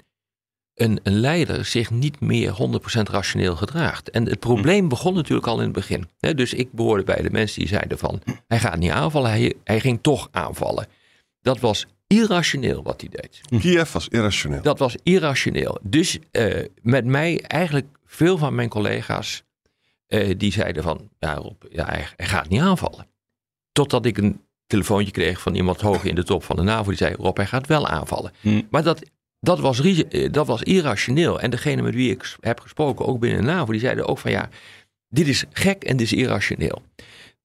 een, 0.74 1.00
een 1.04 1.20
leider 1.20 1.66
zich 1.66 1.92
niet 1.92 2.20
meer 2.20 2.52
100% 2.52 2.54
rationeel 3.02 3.56
gedraagt. 3.56 4.10
En 4.10 4.26
het 4.26 4.40
probleem 4.40 4.88
begon 4.88 5.14
natuurlijk 5.14 5.48
al 5.48 5.58
in 5.58 5.64
het 5.64 5.72
begin. 5.72 6.10
Hè, 6.20 6.34
dus 6.34 6.54
ik 6.54 6.72
behoorde 6.72 7.04
bij 7.04 7.22
de 7.22 7.30
mensen 7.30 7.60
die 7.60 7.68
zeiden 7.68 7.98
van, 7.98 8.22
hij 8.48 8.60
gaat 8.60 8.78
niet 8.78 8.92
aanvallen, 8.92 9.30
hij, 9.30 9.54
hij 9.64 9.80
ging 9.80 10.00
toch 10.02 10.28
aanvallen. 10.32 10.88
Dat 11.42 11.60
was 11.60 11.86
irrationeel 12.08 12.84
wat 12.84 13.02
hij 13.02 13.10
deed. 13.10 13.62
Kiev 13.62 13.92
was 13.92 14.08
irrationeel. 14.08 14.62
Dat 14.62 14.80
was 14.80 14.96
irrationeel. 15.04 15.80
Dus 15.82 16.20
eh, 16.32 16.66
met 16.82 17.06
mij 17.06 17.42
eigenlijk 17.42 17.88
veel 18.06 18.38
van 18.38 18.56
mijn 18.56 18.70
collega's 18.70 19.44
eh, 20.08 20.34
die 20.38 20.52
zeiden 20.52 20.84
van, 20.84 21.10
ja, 21.20 21.34
Rob, 21.34 21.64
ja, 21.70 21.86
hij, 21.86 22.08
hij 22.16 22.28
gaat 22.28 22.50
niet 22.50 22.62
aanvallen. 22.62 23.08
Totdat 23.72 24.06
ik 24.06 24.18
een 24.18 24.42
telefoontje 24.74 25.12
kreeg 25.12 25.42
van 25.42 25.56
iemand 25.56 25.82
hoog 25.82 26.04
in 26.04 26.16
de 26.16 26.24
top 26.24 26.44
van 26.44 26.56
de 26.56 26.62
NAVO 26.62 26.88
die 26.90 26.98
zei, 26.98 27.16
Rob, 27.16 27.38
hij 27.38 27.46
gaat 27.46 27.68
wel 27.68 27.88
aanvallen. 27.88 28.32
Hm. 28.42 28.62
Maar 28.70 28.84
dat, 28.84 29.02
dat, 29.40 29.60
was, 29.60 29.82
eh, 29.82 30.32
dat 30.32 30.48
was 30.48 30.62
irrationeel. 30.62 31.40
En 31.40 31.50
degene 31.50 31.82
met 31.82 31.94
wie 31.94 32.12
ik 32.12 32.36
heb 32.40 32.60
gesproken, 32.60 33.06
ook 33.06 33.20
binnen 33.20 33.40
de 33.42 33.46
NAVO, 33.52 33.72
die 33.72 33.82
zeiden 33.82 34.08
ook 34.08 34.20
van, 34.20 34.32
ja, 34.32 34.50
dit 35.10 35.28
is 35.28 35.46
gek 35.52 35.84
en 35.84 35.98
dit 35.98 36.06
is 36.06 36.14
irrationeel. 36.14 36.82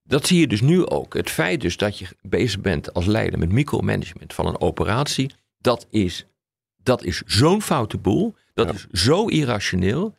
Dat 0.02 0.26
zie 0.26 0.40
je 0.40 0.46
dus 0.46 0.60
nu 0.60 0.86
ook. 0.86 1.14
Het 1.14 1.30
feit 1.30 1.60
dus 1.60 1.76
dat 1.76 1.98
je 1.98 2.06
bezig 2.22 2.60
bent 2.60 2.94
als 2.94 3.06
leider 3.06 3.38
met 3.38 3.52
micromanagement 3.52 4.34
van 4.34 4.46
een 4.46 4.60
operatie, 4.60 5.30
dat 5.58 5.86
is, 5.90 6.26
dat 6.82 7.04
is 7.04 7.22
zo'n 7.26 7.62
foute 7.62 7.98
boel. 7.98 8.34
Dat 8.54 8.66
Ja. 8.66 8.72
is 8.72 8.86
zo 9.02 9.26
irrationeel. 9.26 10.14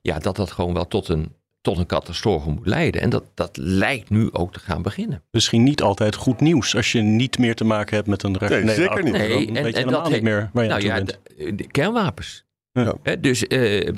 Ja, 0.00 0.18
dat 0.18 0.36
dat 0.36 0.50
gewoon 0.50 0.74
wel 0.74 0.88
tot 0.88 1.08
een, 1.08 1.32
tot 1.68 1.78
een 1.78 1.86
catastrofe 1.86 2.50
moet 2.50 2.66
leiden. 2.66 3.00
En 3.00 3.10
dat, 3.10 3.24
dat 3.34 3.56
lijkt 3.56 4.10
nu 4.10 4.32
ook 4.32 4.52
te 4.52 4.58
gaan 4.58 4.82
beginnen. 4.82 5.22
Misschien 5.30 5.62
niet 5.62 5.82
altijd 5.82 6.14
goed 6.14 6.40
nieuws 6.40 6.76
als 6.76 6.92
je 6.92 7.00
niet 7.00 7.38
meer 7.38 7.54
te 7.54 7.64
maken 7.64 7.96
hebt 7.96 8.08
met 8.08 8.22
een 8.22 8.36
Nee, 8.38 8.68
zeker 8.68 9.02
niet. 9.02 9.12
Dan 9.12 9.22
Nee, 9.22 9.30
en- 9.30 9.36
weet 9.36 9.46
je 9.46 9.58
en 9.58 9.64
helemaal 9.64 10.02
dat 10.02 10.12
niet 10.12 10.22
meer 10.22 10.50
waar 10.52 10.64
je 10.64 10.70
nou 10.70 10.90
aan 10.90 11.04
toe 11.04 11.16
ja, 11.16 11.22
bent. 11.34 11.38
de, 11.38 11.54
de 11.54 11.66
kernwapens. 11.66 12.44
Ja. 12.72 12.94
Hè, 13.02 13.20
dus 13.20 13.46
eh, 13.46 13.92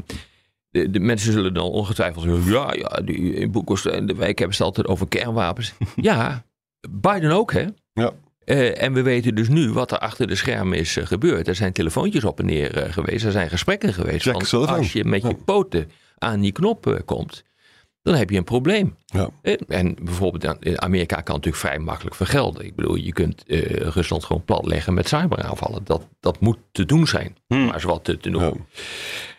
de, 0.71 0.91
de 0.91 1.01
mensen 1.01 1.33
zullen 1.33 1.55
dan 1.55 1.65
ongetwijfeld 1.71 2.25
zeggen: 2.25 2.53
ja, 2.53 2.73
ja, 2.73 3.01
die, 3.05 3.35
in 3.35 3.53
en 3.93 4.07
de 4.07 4.15
wijk 4.15 4.39
hebben 4.39 4.57
ze 4.57 4.63
het 4.65 4.77
altijd 4.77 4.87
over 4.87 5.09
kernwapens. 5.09 5.73
ja, 6.11 6.45
Biden 6.91 7.31
ook, 7.31 7.53
hè? 7.53 7.67
Ja. 7.93 8.13
Eh, 8.45 8.83
en 8.83 8.93
we 8.93 9.03
weten 9.03 9.35
dus 9.35 9.49
nu 9.49 9.73
wat 9.73 9.91
er 9.91 9.99
achter 9.99 10.27
de 10.27 10.35
schermen 10.35 10.79
is 10.79 10.97
eh, 10.97 11.07
gebeurd. 11.07 11.49
Er 11.49 11.55
zijn 11.55 11.73
telefoontjes 11.73 12.25
op 12.25 12.39
en 12.39 12.47
neer 12.47 12.77
eh, 12.77 12.93
geweest. 12.93 13.25
Er 13.25 13.33
zijn 13.33 13.49
gesprekken 13.49 13.95
geweest. 13.95 14.29
Van, 14.31 14.67
als 14.69 14.93
je 14.93 15.05
met 15.05 15.23
je 15.23 15.35
poten 15.35 15.91
aan 16.19 16.41
die 16.41 16.53
knop 16.53 16.87
eh, 16.87 16.95
komt, 17.05 17.45
dan 18.03 18.15
heb 18.15 18.31
je 18.31 18.37
een 18.37 18.45
probleem. 18.45 18.97
Ja. 19.07 19.29
Eh, 19.43 19.55
En 19.69 19.97
bijvoorbeeld 20.03 20.43
dan- 20.43 20.59
eh, 20.61 20.75
Amerika 20.75 21.21
kan 21.21 21.35
natuurlijk 21.35 21.63
vrij 21.65 21.79
makkelijk 21.79 22.15
vergelden. 22.17 22.65
Ik 22.65 22.75
bedoel, 22.77 22.95
je 22.95 23.13
kunt 23.13 23.45
eh, 23.47 23.61
Rusland 23.77 24.25
gewoon 24.25 24.45
platleggen 24.45 24.95
met 24.95 25.09
cyberaanvallen. 25.09 25.85
Dat, 25.85 26.07
dat 26.21 26.41
moet 26.41 26.59
te 26.73 26.85
doen 26.85 27.07
zijn, 27.07 27.37
Hmm. 27.49 27.65
maar 27.65 27.75
eens 27.75 27.83
wat 27.85 28.05
te, 28.05 28.19
te 28.19 28.31
Ja. 28.31 28.39
noemen. 28.39 28.67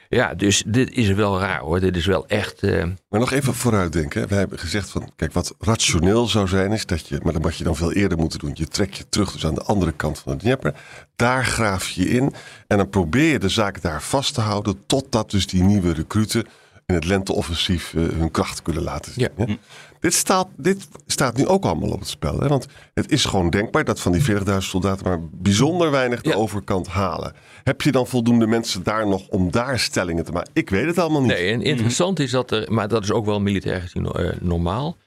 Ja. 0.09 0.33
dus 0.33 0.63
dit 0.67 0.91
is 0.91 1.07
wel 1.11 1.39
raar 1.39 1.59
hoor. 1.59 1.79
Dit 1.79 1.95
is 1.95 2.05
wel 2.05 2.27
echt... 2.27 2.61
Maar 3.09 3.19
nog 3.19 3.31
even 3.31 3.53
vooruitdenken. 3.53 4.27
We 4.27 4.35
hebben 4.35 4.59
gezegd 4.59 4.89
van, 4.89 5.11
kijk, 5.15 5.33
wat 5.33 5.55
rationeel 5.59 6.27
zou 6.27 6.47
zijn 6.47 6.71
is 6.71 6.85
dat 6.85 7.07
je, 7.07 7.19
maar 7.23 7.33
dat 7.33 7.43
had 7.43 7.57
je 7.57 7.63
dan 7.63 7.75
veel 7.75 7.91
eerder 7.91 8.17
moeten 8.17 8.39
doen. 8.39 8.51
Je 8.53 8.67
trekt 8.67 8.97
je 8.97 9.09
terug, 9.09 9.31
dus 9.31 9.45
aan 9.45 9.55
de 9.55 9.63
andere 9.63 9.91
kant 9.91 10.19
van 10.19 10.31
de 10.31 10.37
Dnieper. 10.37 10.73
Daar 11.15 11.45
graaf 11.45 11.89
je 11.89 12.09
in 12.09 12.33
en 12.67 12.77
dan 12.77 12.89
probeer 12.89 13.31
je 13.31 13.39
de 13.39 13.49
zaak 13.49 13.81
daar 13.81 14.01
vast 14.01 14.33
te 14.33 14.41
houden 14.41 14.83
totdat 14.85 15.31
dus 15.31 15.47
die 15.47 15.63
nieuwe 15.63 15.93
recruten 15.93 16.45
in 16.85 16.95
het 16.95 17.05
lenteoffensief 17.05 17.93
eh, 17.93 18.01
hun 18.03 18.31
kracht 18.31 18.61
kunnen 18.61 18.83
laten 18.83 19.11
zien. 19.13 19.27
Ja. 19.37 19.45
hè. 19.45 19.55
Dit, 19.99 20.13
staat, 20.13 20.47
dit 20.57 20.87
staat 21.05 21.37
nu 21.37 21.47
ook 21.47 21.63
allemaal 21.65 21.89
op 21.89 21.99
het 21.99 22.07
spel. 22.09 22.39
Hè? 22.39 22.47
Want 22.47 22.67
het 22.93 23.11
is 23.11 23.25
gewoon 23.25 23.49
denkbaar 23.49 23.83
dat 23.83 23.99
van 23.99 24.11
die 24.11 24.21
40.000 24.21 24.57
soldaten 24.57 25.07
maar 25.07 25.19
bijzonder 25.31 25.91
weinig 25.91 26.21
de 26.21 26.29
Ja. 26.29 26.35
overkant 26.35 26.87
halen. 26.87 27.33
Heb 27.63 27.81
je 27.81 27.91
dan 27.91 28.07
voldoende 28.07 28.47
mensen 28.47 28.83
daar 28.83 29.07
nog 29.07 29.27
om 29.27 29.51
daar 29.51 29.79
stellingen 29.79 30.25
te 30.25 30.31
maken? 30.31 30.51
Ik 30.53 30.69
weet 30.69 30.85
het 30.85 30.97
allemaal 30.97 31.21
niet. 31.21 31.31
Nee, 31.31 31.51
en 31.51 31.61
interessant 31.61 32.19
is 32.19 32.31
dat 32.31 32.51
er, 32.51 32.73
maar 32.73 32.87
dat 32.87 33.03
is 33.03 33.11
ook 33.11 33.25
wel 33.25 33.39
militair 33.41 33.81
gezien 33.81 34.05
eh, 34.05 34.29
normaal, 34.39 34.97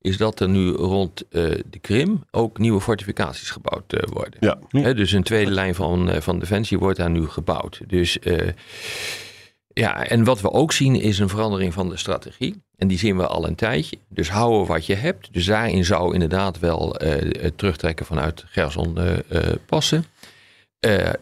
is 0.00 0.16
dat 0.16 0.40
er 0.40 0.48
nu 0.48 0.70
rond 0.70 1.22
eh, 1.28 1.42
de 1.70 1.78
Krim 1.80 2.22
ook 2.30 2.58
nieuwe 2.58 2.80
fortificaties 2.80 3.50
gebouwd 3.50 4.06
worden. 4.12 4.58
Ja. 4.70 4.92
Dus 4.92 5.12
een 5.12 5.22
tweede 5.22 5.50
lijn 5.50 5.74
van, 5.74 6.10
van 6.22 6.38
defensie 6.38 6.78
wordt 6.78 6.98
daar 6.98 7.10
nu 7.10 7.28
gebouwd. 7.28 7.80
Dus 7.86 8.18
ja, 9.74 10.06
en 10.06 10.24
wat 10.24 10.40
we 10.40 10.50
ook 10.50 10.72
zien 10.72 10.94
is 10.94 11.18
een 11.18 11.28
verandering 11.28 11.72
van 11.72 11.88
de 11.88 11.96
strategie. 11.96 12.62
En 12.76 12.88
die 12.88 12.98
zien 12.98 13.16
we 13.16 13.26
al 13.26 13.46
een 13.46 13.54
tijdje. 13.54 13.98
Dus 14.08 14.30
houden 14.30 14.66
wat 14.66 14.86
je 14.86 14.94
hebt. 14.94 15.32
Dus 15.32 15.44
daarin 15.44 15.84
zou 15.84 16.12
inderdaad 16.12 16.58
wel 16.58 16.96
eh, 16.96 17.42
het 17.42 17.58
terugtrekken 17.58 18.06
vanuit 18.06 18.44
Gerson 18.46 18.98
eh, 18.98 19.18
eh, 19.28 19.56
passen. 19.66 20.04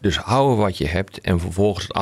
Dus 0.00 0.16
houden 0.16 0.56
wat 0.56 0.78
je 0.78 0.88
hebt 0.88 1.20
en 1.20 1.40
vervolgens 1.40 1.88
het 1.88 1.96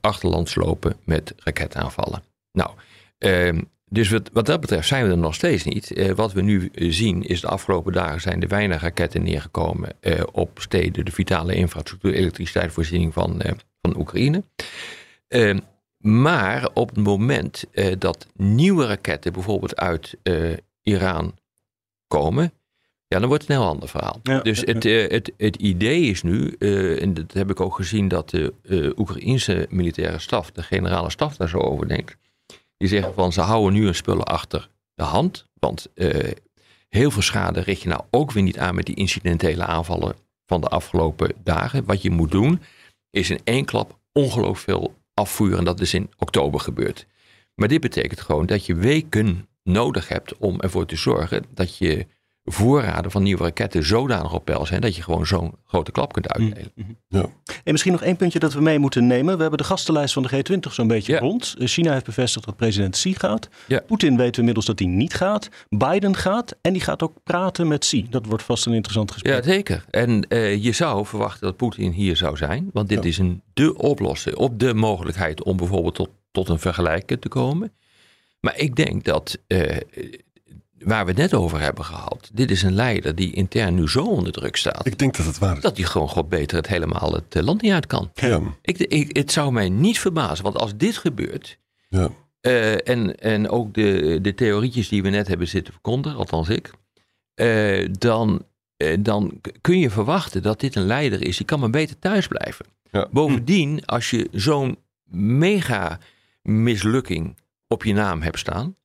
achterland, 0.00 0.48
slopen 0.48 0.96
met 1.04 1.34
raketaanvallen. 1.36 2.22
Nou, 2.52 2.70
ehm, 3.18 3.60
dus 3.90 4.10
wat, 4.10 4.30
wat 4.32 4.46
dat 4.46 4.60
betreft 4.60 4.88
zijn 4.88 5.04
we 5.04 5.10
er 5.10 5.18
nog 5.18 5.34
steeds 5.34 5.64
niet. 5.64 6.12
Wat 6.14 6.32
we 6.32 6.42
nu 6.42 6.70
zien 6.74 7.22
is 7.22 7.40
de 7.40 7.46
afgelopen 7.46 7.92
dagen 7.92 8.20
zijn 8.20 8.42
er 8.42 8.48
weinig 8.48 8.82
raketten 8.82 9.22
neergekomen 9.22 9.88
op 10.32 10.58
steden, 10.60 11.04
de 11.04 11.12
vitale 11.12 11.54
infrastructuur, 11.54 12.14
elektriciteitsvoorziening 12.14 13.12
van, 13.12 13.42
van 13.80 13.98
Oekraïne. 13.98 14.42
Ehm, 15.28 15.58
maar 15.98 16.68
op 16.74 16.88
het 16.88 17.04
moment 17.04 17.64
eh, 17.72 17.94
dat 17.98 18.26
nieuwe 18.34 18.86
raketten 18.86 19.32
bijvoorbeeld 19.32 19.76
uit 19.76 20.16
eh, 20.22 20.52
Iran 20.82 21.34
komen, 22.06 22.52
ja, 23.06 23.18
dan 23.18 23.28
wordt 23.28 23.42
het 23.42 23.52
een 23.52 23.58
heel 23.58 23.68
ander 23.70 23.88
verhaal. 23.88 24.20
Ja, 24.22 24.40
dus 24.40 24.60
ja, 24.60 24.72
het, 24.72 24.84
eh, 24.84 25.10
het, 25.10 25.32
het 25.36 25.56
idee 25.56 26.02
is 26.02 26.22
nu, 26.22 26.52
en 26.98 27.14
dat 27.14 27.32
heb 27.32 27.50
ik 27.50 27.60
ook 27.60 27.74
gezien, 27.74 28.08
dat 28.08 28.30
de 28.30 28.52
Oekraïnse 28.96 29.66
militaire 29.70 30.18
staf, 30.18 30.50
de 30.50 30.62
generale 30.62 31.10
staf 31.10 31.36
daar 31.36 31.48
zo 31.48 31.58
over 31.58 31.88
denkt. 31.88 32.16
Die 32.76 32.88
zeggen 32.88 33.14
van 33.14 33.32
ze 33.32 33.40
houden 33.40 33.72
nu 33.72 33.84
hun 33.84 33.94
spullen 33.94 34.24
achter 34.24 34.68
de 34.94 35.02
hand. 35.02 35.46
Want 35.54 35.88
heel 36.88 37.10
veel 37.10 37.22
schade 37.22 37.60
richt 37.60 37.82
je 37.82 37.88
nou 37.88 38.02
ook 38.10 38.32
weer 38.32 38.42
niet 38.42 38.58
aan 38.58 38.74
met 38.74 38.86
die 38.86 38.94
incidentele 38.94 39.64
aanvallen 39.64 40.16
van 40.46 40.60
de 40.60 40.68
afgelopen 40.68 41.32
dagen. 41.42 41.84
Wat 41.84 42.02
je 42.02 42.10
moet 42.10 42.30
doen, 42.30 42.60
is 43.10 43.30
in 43.30 43.40
één 43.44 43.64
klap 43.64 43.98
ongelooflijk 44.12 44.58
veel 44.58 44.94
afvuren. 45.18 45.58
En 45.58 45.64
dat 45.64 45.80
is 45.80 45.94
in 45.94 46.10
oktober 46.16 46.60
gebeurd. 46.60 47.06
Maar 47.54 47.68
dit 47.68 47.80
betekent 47.80 48.20
gewoon 48.20 48.46
dat 48.46 48.66
je 48.66 48.74
weken 48.74 49.48
nodig 49.62 50.08
hebt 50.08 50.36
om 50.36 50.60
ervoor 50.60 50.86
te 50.86 50.96
zorgen 50.96 51.44
dat 51.54 51.76
je 51.76 52.06
voorraden 52.52 53.10
van 53.10 53.22
nieuwe 53.22 53.42
raketten 53.42 53.84
zodanig 53.84 54.32
op 54.34 54.44
peil 54.44 54.66
zijn 54.66 54.80
dat 54.80 54.96
je 54.96 55.02
gewoon 55.02 55.26
zo'n 55.26 55.52
grote 55.64 55.90
klap 55.92 56.12
kunt 56.12 56.28
uitdelen. 56.28 56.72
En 57.64 57.72
misschien 57.72 57.92
nog 57.92 58.02
één 58.02 58.16
puntje 58.16 58.38
dat 58.38 58.52
we 58.52 58.60
mee 58.60 58.78
moeten 58.78 59.06
nemen. 59.06 59.34
We 59.34 59.40
hebben 59.40 59.58
de 59.58 59.64
gastenlijst 59.64 60.12
van 60.14 60.22
de 60.22 60.28
G20 60.28 60.72
zo'n 60.72 60.86
beetje 60.88 61.12
Ja. 61.12 61.18
rond. 61.18 61.54
Eh, 61.58 61.66
China 61.66 61.92
heeft 61.92 62.04
bevestigd 62.04 62.44
dat 62.46 62.56
president 62.56 62.94
Xi 62.94 63.14
gaat. 63.14 63.48
Ja. 63.66 63.80
Poetin 63.86 64.16
weten 64.16 64.32
we 64.32 64.38
inmiddels 64.38 64.66
dat 64.66 64.78
hij 64.78 64.88
niet 64.88 65.14
gaat. 65.14 65.48
Biden 65.68 66.16
gaat 66.16 66.56
en 66.60 66.72
die 66.72 66.82
gaat 66.82 67.02
ook 67.02 67.12
praten 67.24 67.68
met 67.68 67.80
Xi. 67.80 68.06
Dat 68.10 68.26
wordt 68.26 68.42
vast 68.42 68.66
een 68.66 68.72
interessant 68.72 69.12
gesprek. 69.12 69.34
Ja, 69.34 69.42
zeker. 69.42 69.84
En 69.90 70.28
eh, 70.28 70.62
je 70.64 70.72
zou 70.72 71.06
verwachten 71.06 71.46
dat 71.46 71.56
Poetin 71.56 71.92
hier 71.92 72.16
zou 72.16 72.36
zijn. 72.36 72.70
Want 72.72 72.88
dit 72.88 73.02
Ja. 73.02 73.08
is 73.08 73.18
een 73.18 73.42
de 73.52 73.76
oplossing 73.76 74.36
op 74.36 74.58
de 74.58 74.74
mogelijkheid 74.74 75.42
om 75.42 75.56
bijvoorbeeld 75.56 75.94
tot, 75.94 76.08
tot 76.32 76.48
een 76.48 76.58
vergelijken 76.58 77.18
te 77.18 77.28
komen. 77.28 77.72
Maar 78.40 78.58
ik 78.58 78.76
denk 78.76 79.04
dat, 79.04 79.38
eh, 79.46 79.76
waar 80.84 81.04
we 81.04 81.10
het 81.10 81.20
net 81.20 81.34
over 81.34 81.60
hebben 81.60 81.84
gehad, 81.84 82.30
dit 82.32 82.50
is 82.50 82.62
een 82.62 82.74
leider 82.74 83.14
die 83.14 83.32
intern 83.32 83.74
nu 83.74 83.88
zo 83.88 84.04
onder 84.04 84.32
druk 84.32 84.56
staat. 84.56 84.86
Ik 84.86 84.98
denk 84.98 85.16
dat 85.16 85.26
het 85.26 85.38
waar 85.38 85.56
is. 85.56 85.62
dat 85.62 85.76
hij 85.76 85.86
gewoon 85.86 86.08
god 86.08 86.28
beter 86.28 86.56
het 86.56 86.66
helemaal 86.68 87.12
het 87.12 87.34
eh, 87.36 87.42
land 87.42 87.62
niet 87.62 87.72
uit 87.72 87.86
kan. 87.86 88.10
Ja. 88.14 88.40
Ik, 88.62 88.78
ik, 88.78 89.16
het 89.16 89.32
zou 89.32 89.52
mij 89.52 89.68
niet 89.68 89.98
verbazen, 89.98 90.44
want 90.44 90.56
als 90.58 90.76
dit 90.76 90.96
gebeurt. 90.96 91.58
Ja. 91.88 92.10
eh, 92.40 92.88
en, 92.88 93.18
en 93.20 93.48
ook 93.48 93.74
de, 93.74 94.18
de 94.22 94.34
theorietjes 94.34 94.88
die 94.88 95.02
we 95.02 95.08
net 95.08 95.28
hebben 95.28 95.48
zitten 95.48 95.72
verkondigen, 95.72 96.18
althans 96.18 96.48
ik. 96.48 96.70
eh, 97.34 97.88
dan, 97.98 98.42
dan 99.00 99.40
kun 99.60 99.78
je 99.78 99.90
verwachten 99.90 100.42
dat 100.42 100.60
dit 100.60 100.74
een 100.74 100.86
leider 100.86 101.22
is. 101.22 101.36
Die 101.36 101.46
kan 101.46 101.60
maar 101.60 101.70
beter 101.70 101.98
thuis 101.98 102.28
blijven. 102.28 102.66
Ja. 102.90 103.08
Bovendien, 103.10 103.86
als 103.86 104.10
je 104.10 104.28
zo'n 104.32 104.78
mega 105.10 105.98
mislukking 106.42 107.36
op 107.66 107.84
je 107.84 107.92
naam 107.92 108.22
hebt 108.22 108.38
staan. 108.38 108.76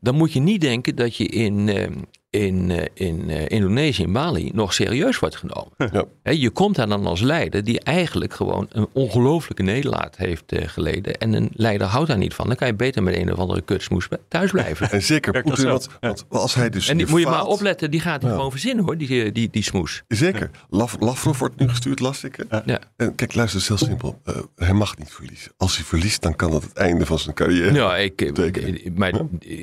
Dan 0.00 0.14
moet 0.14 0.32
je 0.32 0.40
niet 0.40 0.60
denken 0.60 0.96
dat 0.96 1.16
je 1.16 1.26
in, 1.26 1.68
eh, 1.68 1.88
in, 2.30 2.70
eh, 2.70 2.84
in 2.94 3.30
eh, 3.30 3.44
Indonesië, 3.48 4.02
in 4.02 4.12
Bali, 4.12 4.50
nog 4.54 4.74
serieus 4.74 5.18
wordt 5.18 5.36
genomen. 5.36 5.72
Ja. 5.92 6.04
Hè, 6.22 6.30
je 6.32 6.50
komt 6.50 6.76
daar 6.76 6.88
dan 6.88 7.06
als 7.06 7.20
leider 7.20 7.64
die 7.64 7.80
eigenlijk 7.80 8.34
gewoon 8.34 8.66
een 8.70 8.88
ongelofelijke 8.92 9.62
nederlaag 9.62 10.08
heeft 10.16 10.52
eh, 10.52 10.68
geleden. 10.68 11.14
En 11.18 11.32
een 11.32 11.50
leider 11.52 11.86
houdt 11.86 12.08
daar 12.08 12.18
niet 12.18 12.34
van. 12.34 12.46
Dan 12.46 12.56
kan 12.56 12.66
je 12.66 12.74
beter 12.74 13.02
met 13.02 13.16
een 13.16 13.32
of 13.32 13.38
andere 13.38 13.60
kutsmoes 13.60 14.08
thuis 14.28 14.50
blijven. 14.50 14.90
En 14.90 15.02
zeker 15.02 15.42
Poetin, 15.42 15.66
want, 15.66 15.88
want 16.00 16.24
als 16.28 16.54
hij 16.54 16.70
dus 16.70 16.88
En 16.88 16.96
die 16.96 17.06
moet 17.08 17.20
je 17.20 17.26
maar 17.26 17.46
opletten, 17.46 17.90
die 17.90 18.00
gaat 18.00 18.22
Ja. 18.22 18.28
gewoon 18.28 18.50
verzinnen 18.50 18.84
hoor, 18.84 18.96
die, 18.98 19.32
die, 19.32 19.48
die 19.50 19.62
smoes. 19.62 20.02
Zeker. 20.08 20.50
Lavrov 20.68 21.38
wordt 21.38 21.58
nu 21.58 21.68
gestuurd, 21.68 22.00
las 22.00 22.24
ik. 22.24 22.44
hè? 22.48 22.58
Ja. 22.64 22.80
En 22.96 23.14
kijk, 23.14 23.34
luister, 23.34 23.60
het 23.60 23.70
is 23.70 23.78
heel 23.78 23.88
simpel. 23.88 24.20
Eh, 24.24 24.36
hij 24.56 24.74
mag 24.74 24.98
niet 24.98 25.12
verliezen. 25.12 25.52
Als 25.56 25.76
hij 25.76 25.84
verliest, 25.84 26.22
dan 26.22 26.36
kan 26.36 26.50
dat 26.50 26.62
het 26.62 26.72
einde 26.72 27.06
van 27.06 27.18
zijn 27.18 27.34
carrière. 27.34 27.72
Ja, 27.74 27.96
ik, 27.96 28.16
Betekenen. 28.16 28.80
maar 28.94 29.12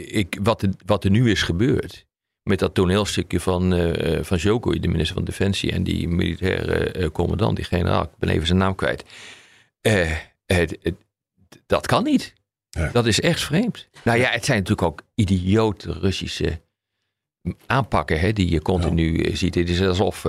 ik, 0.08 0.38
wat, 0.44 0.62
er, 0.62 0.70
wat 0.86 1.04
er 1.04 1.10
nu 1.10 1.32
is 1.32 1.42
gebeurd. 1.42 2.06
Met 2.48 2.60
dat 2.60 2.74
toneelstukje 2.74 3.40
van, 3.40 3.74
eh 3.76 4.24
van 4.24 4.38
Jokowi, 4.38 4.80
de 4.80 4.88
minister 4.88 5.16
van 5.16 5.26
Defensie. 5.26 5.72
En 5.72 5.84
die 5.84 6.08
militaire 6.08 6.92
eh, 6.92 7.10
commandant, 7.10 7.56
die 7.56 7.66
generaal. 7.66 8.04
Ik 8.04 8.10
ben 8.20 8.30
even 8.30 8.48
zijn 8.48 8.60
naam 8.60 8.76
kwijt. 8.76 9.04
Het- 9.82 10.78
het- 10.82 10.96
dat 11.66 11.88
kan 11.88 12.04
niet. 12.04 12.34
Ja. 12.70 12.90
Dat 12.94 13.06
is 13.06 13.20
echt 13.22 13.42
vreemd. 13.42 13.88
Nou 14.04 14.18
ja, 14.20 14.30
het 14.30 14.46
zijn 14.46 14.58
natuurlijk 14.58 14.88
ook 14.88 15.02
idiote 15.16 15.92
Russische 15.92 16.62
aanpakken 17.66 18.20
hè, 18.20 18.34
die 18.34 18.50
je 18.50 18.62
continu 18.62 19.36
ziet. 19.36 19.56
Het 19.56 19.70
is 19.70 19.82
alsof, 19.82 20.26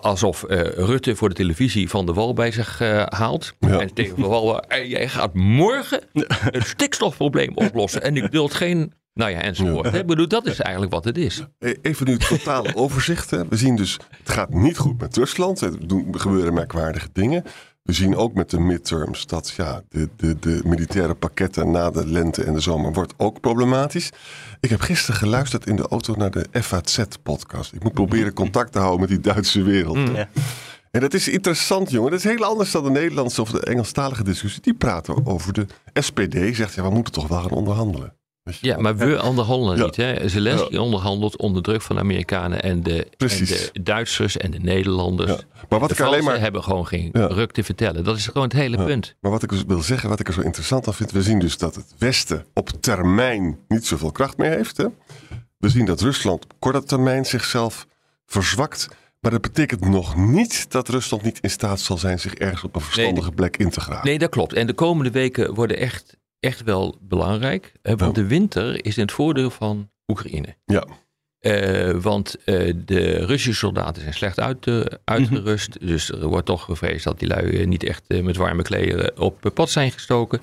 alsof 0.00 0.44
Rutte 0.76 1.16
voor 1.16 1.28
de 1.28 1.34
televisie 1.34 1.88
van 1.88 2.06
de 2.06 2.12
wal 2.12 2.32
bij 2.34 2.50
zich 2.50 2.78
haalt. 3.08 3.54
Ja. 3.60 3.80
En 3.80 3.94
tegen 3.94 4.16
Van 4.18 4.28
Wal, 4.28 4.62
jij 4.84 5.08
gaat 5.08 5.34
morgen 5.34 6.00
het 6.28 6.66
stikstofprobleem 6.66 7.52
oplossen. 7.56 8.02
En 8.02 8.16
ik 8.16 8.30
wil 8.30 8.48
geen, 8.48 8.92
nou 9.16 9.30
ja, 9.30 9.40
enzovoort. 9.40 9.92
Ja. 9.92 9.98
Ik 9.98 10.06
bedoel, 10.06 10.28
dat 10.28 10.46
is 10.46 10.60
eigenlijk 10.60 10.92
wat 10.94 11.04
het 11.04 11.18
is. 11.18 11.44
E- 11.58 11.74
Even 11.82 12.06
nu 12.06 12.12
het 12.12 12.28
totale 12.28 12.74
overzicht. 12.84 13.30
Hè. 13.30 13.48
We 13.48 13.56
zien 13.56 13.76
dus, 13.76 13.98
het 14.18 14.30
gaat 14.30 14.54
niet 14.54 14.78
goed 14.78 15.00
met 15.00 15.16
Rusland. 15.16 15.60
Er 15.60 15.86
doen- 15.88 16.08
er 16.12 16.20
gebeuren 16.20 16.54
merkwaardige 16.54 17.08
dingen. 17.12 17.44
We 17.82 17.92
zien 17.92 18.16
ook 18.16 18.34
met 18.34 18.50
de 18.50 18.60
midterms 18.60 19.26
dat 19.26 19.52
ja, 19.56 19.82
de, 19.88 20.08
de, 20.16 20.38
de 20.38 20.60
militaire 20.64 21.14
pakketten 21.14 21.70
na 21.70 21.90
de 21.90 22.06
lente 22.06 22.44
en 22.44 22.52
de 22.52 22.60
zomer 22.60 22.92
wordt 22.92 23.14
ook 23.16 23.40
problematisch. 23.40 24.10
Ik 24.60 24.70
heb 24.70 24.80
gisteren 24.80 25.20
geluisterd 25.20 25.66
in 25.66 25.76
de 25.76 25.88
auto 25.88 26.14
naar 26.14 26.30
de 26.30 26.46
FAZ-podcast. 26.52 27.72
Ik 27.72 27.82
moet 27.82 27.92
proberen 27.92 28.32
contact 28.32 28.72
te 28.72 28.78
houden 28.78 29.00
met 29.00 29.08
die 29.08 29.20
Duitse 29.20 29.62
wereld. 29.62 29.96
Ja. 30.14 30.28
En 30.90 31.00
dat 31.00 31.14
is 31.14 31.28
interessant, 31.28 31.90
jongen. 31.90 32.10
Dat 32.10 32.18
is 32.18 32.24
heel 32.30 32.44
anders 32.44 32.70
dan 32.70 32.84
de 32.84 32.90
Nederlandse 32.90 33.40
of 33.40 33.50
de 33.50 33.60
Engelstalige 33.60 34.24
discussie. 34.24 34.62
Die 34.62 34.74
praten 34.74 35.26
over 35.26 35.52
de 35.52 35.66
SPD. 35.94 36.56
Zegt, 36.56 36.74
ja, 36.74 36.82
we 36.82 36.90
moeten 36.90 37.12
toch 37.12 37.28
wel 37.28 37.40
gaan 37.40 37.50
onderhandelen. 37.50 38.14
Je 38.50 38.56
Ja, 38.60 38.78
maar 38.78 38.96
we 38.96 39.22
onderhandelen 39.22 39.76
Ja. 39.78 39.84
niet. 39.84 39.96
Hè? 39.96 40.28
Zelensky 40.28 40.76
onderhandelt 40.76 41.36
onder 41.36 41.62
druk 41.62 41.82
van 41.82 41.96
de 41.96 42.02
Amerikanen 42.02 42.62
en 42.62 42.82
de, 42.82 43.06
en 43.16 43.28
de 43.28 43.70
Duitsers 43.82 44.36
en 44.36 44.50
de 44.50 44.58
Nederlanders. 44.58 45.30
Ja. 45.30 45.38
Maar 45.68 45.80
wat 45.80 45.88
de 45.88 45.94
ik 45.94 46.00
alleen 46.00 46.24
maar... 46.24 46.40
hebben 46.40 46.62
gewoon 46.62 46.86
geen 46.86 47.10
ruk 47.12 47.52
te 47.52 47.64
vertellen. 47.64 48.04
Dat 48.04 48.16
is 48.16 48.26
gewoon 48.26 48.42
het 48.42 48.52
hele 48.52 48.84
punt. 48.84 49.14
Maar 49.20 49.30
wat 49.30 49.42
ik 49.42 49.48
dus 49.50 49.64
wil 49.66 49.82
zeggen, 49.82 50.08
wat 50.08 50.20
ik 50.20 50.28
er 50.28 50.34
zo 50.34 50.40
interessant 50.40 50.86
aan 50.86 50.94
vind, 50.94 51.10
we 51.10 51.22
zien 51.22 51.38
dus 51.38 51.58
dat 51.58 51.74
het 51.74 51.94
Westen 51.98 52.44
op 52.54 52.70
termijn 52.80 53.58
niet 53.68 53.86
zoveel 53.86 54.12
kracht 54.12 54.36
meer 54.36 54.50
heeft. 54.50 54.76
Hè? 54.76 54.86
We 55.58 55.68
zien 55.68 55.84
dat 55.86 56.00
Rusland 56.00 56.44
op 56.44 56.52
korte 56.58 56.84
termijn 56.84 57.24
zichzelf 57.24 57.86
verzwakt. 58.26 58.88
Maar 59.20 59.30
dat 59.30 59.40
betekent 59.40 59.80
nog 59.88 60.16
niet 60.16 60.70
dat 60.70 60.88
Rusland 60.88 61.22
niet 61.22 61.38
in 61.40 61.50
staat 61.50 61.80
zal 61.80 61.98
zijn 61.98 62.20
zich 62.20 62.34
ergens 62.34 62.62
op 62.62 62.74
een 62.74 62.80
verstandige 62.80 63.30
plek 63.32 63.56
in 63.56 63.70
te 63.70 63.80
graven. 63.80 64.06
Nee, 64.06 64.18
dat 64.18 64.30
klopt. 64.30 64.52
En 64.52 64.66
de 64.66 64.72
komende 64.72 65.10
weken 65.10 65.54
worden 65.54 65.76
echt, 65.76 66.16
echt 66.46 66.62
wel 66.62 66.96
belangrijk. 67.00 67.72
want 67.82 68.00
Ja. 68.00 68.10
de 68.12 68.26
winter 68.26 68.84
is 68.84 68.96
in 68.96 69.02
het 69.02 69.12
voordeel 69.12 69.50
van 69.50 69.90
Oekraïne. 70.06 70.56
Ja, 70.64 70.84
Eh, 71.38 71.90
want 71.90 72.44
eh, 72.44 72.72
de 72.84 73.26
Russische 73.26 73.54
soldaten 73.54 74.02
zijn 74.02 74.14
slecht 74.14 74.40
uit, 74.40 74.66
eh, 74.66 74.80
uitgerust. 75.04 75.80
Dus 75.86 76.10
er 76.10 76.26
wordt 76.26 76.46
toch 76.46 76.64
gevreesd 76.64 77.04
dat 77.04 77.18
die 77.18 77.28
lui 77.28 77.66
niet 77.66 77.84
echt 77.84 78.22
met 78.22 78.36
warme 78.36 78.62
kleren 78.62 79.20
op 79.20 79.50
pad 79.54 79.70
zijn 79.70 79.90
gestoken, 79.92 80.40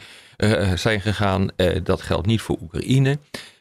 zijn 0.75 1.01
gegaan. 1.01 1.48
Dat 1.83 2.01
geldt 2.01 2.27
niet 2.27 2.41
voor 2.41 2.57
Oekraïne. 2.62 3.19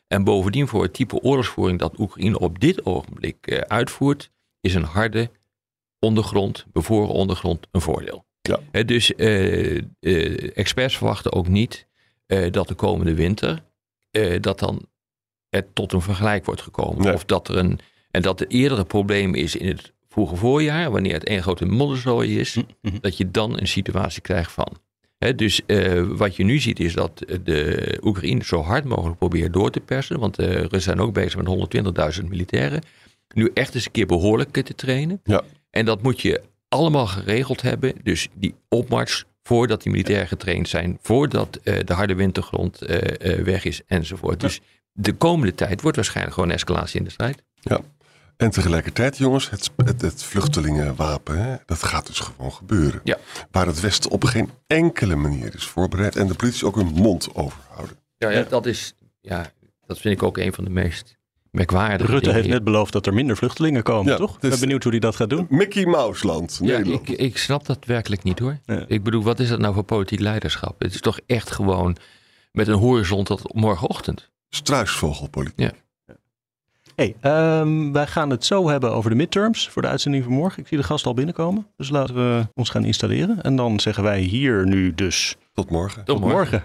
En 0.09 0.25
bovendien 0.25 0.69
voor 0.69 0.83
het 0.83 0.93
type 0.93 1.21
oorlogsvoering 1.21 1.79
dat 1.79 1.99
Oekraïne 1.99 2.39
op 2.39 2.61
dit 2.61 2.85
ogenblik 2.85 3.65
uitvoert, 3.69 4.31
is 4.61 4.75
een 4.75 4.85
harde 4.85 5.31
ondergrond, 5.99 6.67
bevroren 6.73 7.15
ondergrond, 7.15 7.67
een 7.71 7.81
voordeel. 7.81 8.25
Ja. 8.41 8.83
Dus 8.83 9.15
experts 10.55 10.97
verwachten 10.97 11.33
ook 11.33 11.49
niet 11.49 11.87
eh, 12.27 12.51
dat 12.53 12.69
de 12.69 12.75
komende 12.75 13.15
winter 13.15 13.63
eh, 14.11 14.41
dat 14.41 14.59
dan 14.59 14.87
het 15.49 15.67
tot 15.75 15.93
een 15.93 16.01
vergelijk 16.03 16.45
wordt 16.45 16.63
gekomen. 16.63 17.03
Nee. 17.05 17.15
Of 17.15 17.25
dat 17.25 17.49
er 17.49 17.57
een. 17.57 17.79
En 18.11 18.23
dat 18.23 18.39
het 18.39 18.51
eerder 18.51 18.79
een 18.79 18.87
probleem 18.87 19.35
is 19.35 19.57
in 19.57 19.69
het 19.69 19.93
vroege 20.09 20.37
voorjaar, 20.37 20.91
wanneer 20.91 21.13
het 21.15 21.25
één 21.25 21.43
grote 21.43 21.65
modderzooi 21.65 22.39
is, 22.41 22.57
Mhm. 22.83 22.97
dat 23.01 23.17
je 23.17 23.31
dan 23.31 23.59
een 23.61 23.69
situatie 23.69 24.23
krijgt 24.23 24.53
van. 24.53 24.69
Dus 25.37 25.61
eh, 25.67 26.03
wat 26.03 26.37
je 26.37 26.45
nu 26.45 26.59
ziet 26.59 26.81
is 26.81 26.95
dat 26.95 27.19
de 27.43 27.99
Oekraïne 28.03 28.45
zo 28.45 28.63
hard 28.63 28.85
mogelijk 28.85 29.19
probeert 29.19 29.53
door 29.53 29.71
te 29.71 29.81
persen. 29.81 30.19
Want 30.19 30.35
de 30.35 30.45
Russen 30.53 30.81
zijn 30.81 31.01
ook 31.01 31.13
bezig 31.15 31.37
met 31.37 31.47
120.000 31.47 32.29
militairen. 32.29 32.83
Nu 33.35 33.51
echt 33.55 33.75
eens 33.75 33.85
een 33.87 33.91
keer 33.93 34.07
behoorlijk 34.07 34.51
te 34.51 34.75
trainen. 34.75 35.21
ja. 35.25 35.43
En 35.71 35.85
dat 35.85 36.03
moet 36.03 36.21
je 36.21 36.43
allemaal 36.69 37.07
geregeld 37.07 37.63
hebben. 37.63 37.93
Dus 38.03 38.29
die 38.35 38.55
opmars 38.69 39.25
voordat 39.43 39.83
die 39.83 39.93
militairen 39.93 40.29
getraind 40.29 40.69
zijn. 40.69 40.99
Voordat 41.03 41.57
eh, 41.57 41.79
de 41.85 41.93
harde 41.93 42.15
wintergrond 42.15 42.83
eh, 42.83 43.37
eh, 43.39 43.45
weg 43.45 43.65
is 43.65 43.81
enzovoort. 43.87 44.41
Dus 44.41 44.61
de 44.93 45.13
komende 45.13 45.55
tijd 45.55 45.81
wordt 45.81 45.97
waarschijnlijk 45.97 46.35
gewoon 46.35 46.51
escalatie 46.51 46.99
in 46.99 47.05
de 47.05 47.11
strijd. 47.11 47.43
ja. 47.61 47.81
En 48.37 48.51
tegelijkertijd, 48.51 49.17
jongens, 49.17 49.51
het, 49.51 49.71
het, 49.77 50.01
het 50.01 50.23
vluchtelingenwapen, 50.23 51.45
hè, 51.45 51.57
dat 51.67 51.83
gaat 51.83 52.07
dus 52.07 52.19
gewoon 52.21 52.53
gebeuren. 52.53 53.01
Ja. 53.05 53.19
Waar 53.51 53.67
het 53.67 53.81
Westen 53.81 54.11
op 54.11 54.25
geen 54.25 54.51
enkele 54.67 55.17
manier 55.17 55.55
is 55.55 55.67
voorbereid 55.67 56.17
en 56.17 56.27
de 56.27 56.35
politie 56.35 56.67
ook 56.67 56.75
hun 56.75 56.87
mond 56.87 57.35
overhouden. 57.35 57.97
Ja, 58.17 58.31
ja, 58.31 58.43
dat 58.43 58.67
is. 58.67 58.95
Ja, 59.21 59.53
dat 59.87 59.99
vind 59.99 60.15
ik 60.15 60.23
ook 60.23 60.39
een 60.39 60.53
van 60.53 60.65
de 60.65 60.71
meest 60.71 61.17
merkwaardige 61.53 62.11
Rutte 62.13 62.33
heeft 62.33 62.49
net 62.49 62.65
beloofd 62.65 62.93
dat 62.93 63.07
er 63.07 63.15
minder 63.15 63.37
vluchtelingen 63.37 63.83
komen, 63.83 64.13
Ja, 64.13 64.19
toch? 64.19 64.35
Ik 64.35 64.41
dus- 64.41 64.51
ben 64.51 64.61
benieuwd 64.61 64.83
hoe 64.83 64.93
hij 64.93 65.01
dat 65.01 65.17
gaat 65.17 65.31
doen. 65.31 65.47
Mickey 65.49 65.87
Mouse 65.87 66.27
land, 66.27 66.61
Ja, 66.63 66.79
ik, 66.79 67.09
ik 67.09 67.39
snap 67.39 67.67
dat 67.67 67.85
werkelijk 67.85 68.23
niet 68.23 68.39
hoor. 68.39 68.59
Ja. 68.67 68.85
Ik 68.89 69.03
bedoel, 69.03 69.23
wat 69.23 69.41
is 69.41 69.49
dat 69.49 69.59
nou 69.59 69.75
voor 69.75 69.83
politiek 69.83 70.21
leiderschap? 70.21 70.81
Het 70.81 70.95
is 70.95 71.01
toch 71.01 71.21
echt 71.27 71.51
gewoon 71.51 71.97
met 72.53 72.69
een 72.69 72.79
horizon 72.79 73.25
tot 73.25 73.55
morgenochtend. 73.55 74.31
Struisvogelpolitiek. 74.49 75.71
Hey, 76.97 77.17
ehm, 77.21 77.93
wij 77.93 78.07
gaan 78.07 78.31
het 78.31 78.45
zo 78.45 78.69
hebben 78.69 78.93
over 78.93 79.11
de 79.11 79.17
midterms 79.17 79.69
voor 79.69 79.83
de 79.83 79.89
uitzending 79.89 80.25
van 80.25 80.33
morgen. 80.33 80.63
Ik 80.63 80.69
zie 80.69 80.79
de 80.79 80.85
gast 80.85 81.07
al 81.07 81.15
binnenkomen, 81.15 81.67
dus 81.77 81.91
laten 81.91 82.15
we 82.15 82.47
ons 82.55 82.71
gaan 82.71 82.85
installeren. 82.85 83.43
En 83.43 83.57
dan 83.57 83.81
zeggen 83.81 84.03
wij 84.03 84.21
hier 84.21 84.67
nu 84.67 84.95
dus 84.95 85.37
Tot 85.53 85.71
morgen. 85.71 86.05
Tot 86.05 86.21
morgen. 86.21 86.65